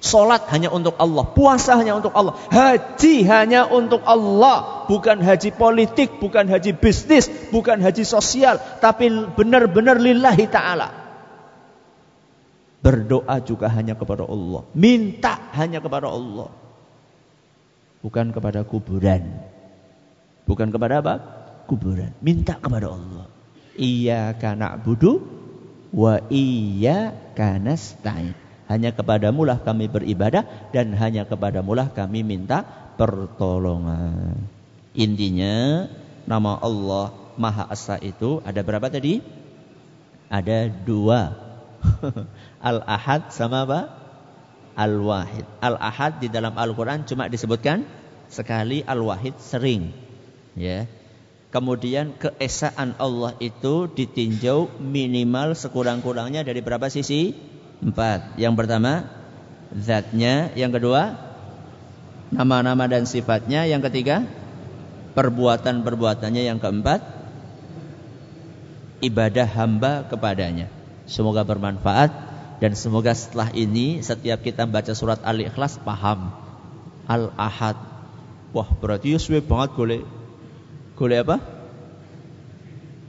Salat 0.01 0.49
hanya 0.49 0.73
untuk 0.73 0.97
Allah, 0.97 1.29
puasa 1.37 1.77
hanya 1.77 1.93
untuk 1.93 2.17
Allah, 2.17 2.33
haji 2.49 3.21
hanya 3.29 3.69
untuk 3.69 4.01
Allah, 4.09 4.89
bukan 4.89 5.21
haji 5.21 5.53
politik, 5.53 6.17
bukan 6.17 6.49
haji 6.49 6.73
bisnis, 6.73 7.29
bukan 7.53 7.85
haji 7.85 8.09
sosial, 8.09 8.57
tapi 8.81 9.13
benar-benar 9.37 10.01
lillahi 10.01 10.49
taala. 10.49 10.89
Berdoa 12.81 13.45
juga 13.45 13.69
hanya 13.69 13.93
kepada 13.93 14.25
Allah, 14.25 14.65
minta 14.73 15.37
hanya 15.53 15.85
kepada 15.85 16.09
Allah. 16.09 16.49
Bukan 18.01 18.33
kepada 18.33 18.65
kuburan. 18.65 19.29
Bukan 20.49 20.73
kepada 20.73 21.05
apa? 21.05 21.15
Kuburan. 21.69 22.17
Minta 22.25 22.57
kepada 22.57 22.89
Allah. 22.89 23.29
Iyyaka 23.77 24.57
na'budu 24.57 25.21
wa 25.93 26.17
iyyaka 26.33 27.61
nasta'in. 27.61 28.33
Hanya 28.71 28.95
kepadamu 28.95 29.43
lah 29.43 29.59
kami 29.59 29.91
beribadah 29.91 30.47
dan 30.71 30.95
hanya 30.95 31.27
kepadamu 31.27 31.75
lah 31.75 31.91
kami 31.91 32.23
minta 32.23 32.63
pertolongan. 32.95 34.39
Intinya 34.95 35.91
nama 36.23 36.55
Allah 36.63 37.11
Maha 37.35 37.67
Esa 37.75 37.99
itu 37.99 38.39
ada 38.47 38.63
berapa 38.63 38.87
tadi? 38.87 39.19
Ada 40.31 40.71
dua. 40.71 41.35
Al-Ahad 42.71 43.35
sama 43.35 43.67
apa? 43.67 43.81
Al-Wahid. 44.79 45.45
Al-Ahad 45.59 46.23
di 46.23 46.31
dalam 46.31 46.55
Al-Quran 46.55 47.03
cuma 47.03 47.27
disebutkan 47.27 47.83
sekali, 48.31 48.87
Al-Wahid 48.87 49.35
sering. 49.43 49.91
Ya, 50.55 50.87
Kemudian 51.51 52.15
keesaan 52.15 52.95
Allah 53.03 53.35
itu 53.43 53.91
ditinjau 53.91 54.71
minimal 54.79 55.59
sekurang-kurangnya 55.59 56.47
dari 56.47 56.63
berapa 56.63 56.87
sisi? 56.87 57.35
Empat. 57.81 58.37
Yang 58.37 58.55
pertama, 58.61 59.09
zatnya. 59.73 60.53
Yang 60.53 60.81
kedua, 60.81 61.17
nama-nama 62.33 62.85
dan 62.87 63.09
sifatnya. 63.09 63.65
Yang 63.65 63.89
ketiga, 63.89 64.29
perbuatan-perbuatannya. 65.17 66.43
Yang 66.45 66.59
keempat, 66.61 67.01
ibadah 69.01 69.49
hamba 69.49 70.05
kepadanya. 70.07 70.69
Semoga 71.09 71.43
bermanfaat 71.43 72.13
dan 72.61 72.77
semoga 72.77 73.17
setelah 73.17 73.51
ini 73.57 74.05
setiap 74.05 74.45
kita 74.45 74.69
baca 74.69 74.93
surat 74.93 75.19
Al-Ikhlas 75.25 75.81
paham. 75.81 76.31
Al-Ahad. 77.09 77.75
Wah, 78.55 78.69
berarti 78.79 79.17
ya 79.17 79.41
banget 79.43 79.71
boleh 79.75 80.01
boleh 80.95 81.19
apa? 81.25 81.37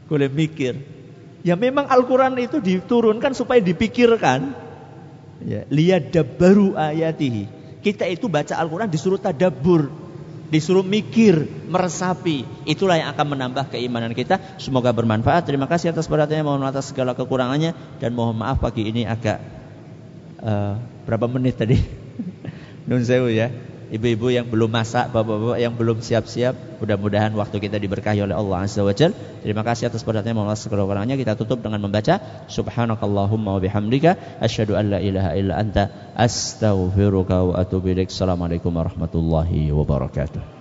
Boleh 0.08 0.32
mikir. 0.32 0.80
Ya 1.42 1.58
memang 1.58 1.90
Al-Quran 1.90 2.38
itu 2.38 2.62
diturunkan 2.62 3.34
supaya 3.34 3.58
dipikirkan. 3.58 4.54
Ya, 5.42 5.66
lihat 5.74 6.14
baru 6.38 6.78
ayatihi. 6.78 7.50
Kita 7.82 8.06
itu 8.06 8.30
baca 8.30 8.54
Al-Quran 8.54 8.90
disuruh 8.90 9.18
tadabur. 9.18 9.90
Disuruh 10.52 10.84
mikir, 10.86 11.48
meresapi. 11.72 12.44
Itulah 12.68 13.00
yang 13.00 13.10
akan 13.16 13.26
menambah 13.34 13.74
keimanan 13.74 14.14
kita. 14.14 14.60
Semoga 14.62 14.94
bermanfaat. 14.94 15.48
Terima 15.48 15.66
kasih 15.66 15.96
atas 15.96 16.06
perhatiannya. 16.06 16.46
Mohon 16.46 16.70
atas 16.70 16.94
segala 16.94 17.18
kekurangannya. 17.18 17.74
Dan 17.98 18.14
mohon 18.14 18.38
maaf 18.38 18.62
pagi 18.62 18.86
ini 18.86 19.08
agak 19.08 19.40
uh, 20.44 20.78
berapa 21.08 21.26
menit 21.32 21.58
tadi. 21.58 21.80
Nun 22.92 23.02
sewu 23.02 23.32
ya 23.32 23.71
ibu-ibu 23.92 24.32
yang 24.32 24.48
belum 24.48 24.72
masak, 24.72 25.12
bapak-bapak 25.12 25.60
yang 25.60 25.76
belum 25.76 26.00
siap-siap, 26.00 26.80
mudah-mudahan 26.80 27.36
waktu 27.36 27.60
kita 27.60 27.76
diberkahi 27.76 28.24
oleh 28.24 28.34
Allah 28.34 28.64
Azza 28.64 28.82
wa 28.82 28.96
Jal. 28.96 29.12
Terima 29.44 29.68
kasih 29.68 29.92
atas 29.92 30.08
perhatiannya 30.08 30.40
Allah 30.40 30.56
sekurang-kurangnya. 30.56 31.20
Kita 31.20 31.36
tutup 31.36 31.60
dengan 31.60 31.84
membaca 31.84 32.48
Subhanakallahumma 32.48 33.60
wa 33.60 33.62
bihamdika 33.62 34.40
asyhadu 34.40 34.80
an 34.80 34.96
la 34.96 35.00
ilaha 35.04 35.36
illa 35.36 35.60
anta 35.60 36.16
astaghfiruka 36.16 37.52
wa 37.52 37.54
atubu 37.60 37.92
ilaik. 37.92 38.10
Assalamualaikum 38.10 38.72
warahmatullahi 38.72 39.76
wabarakatuh. 39.76 40.61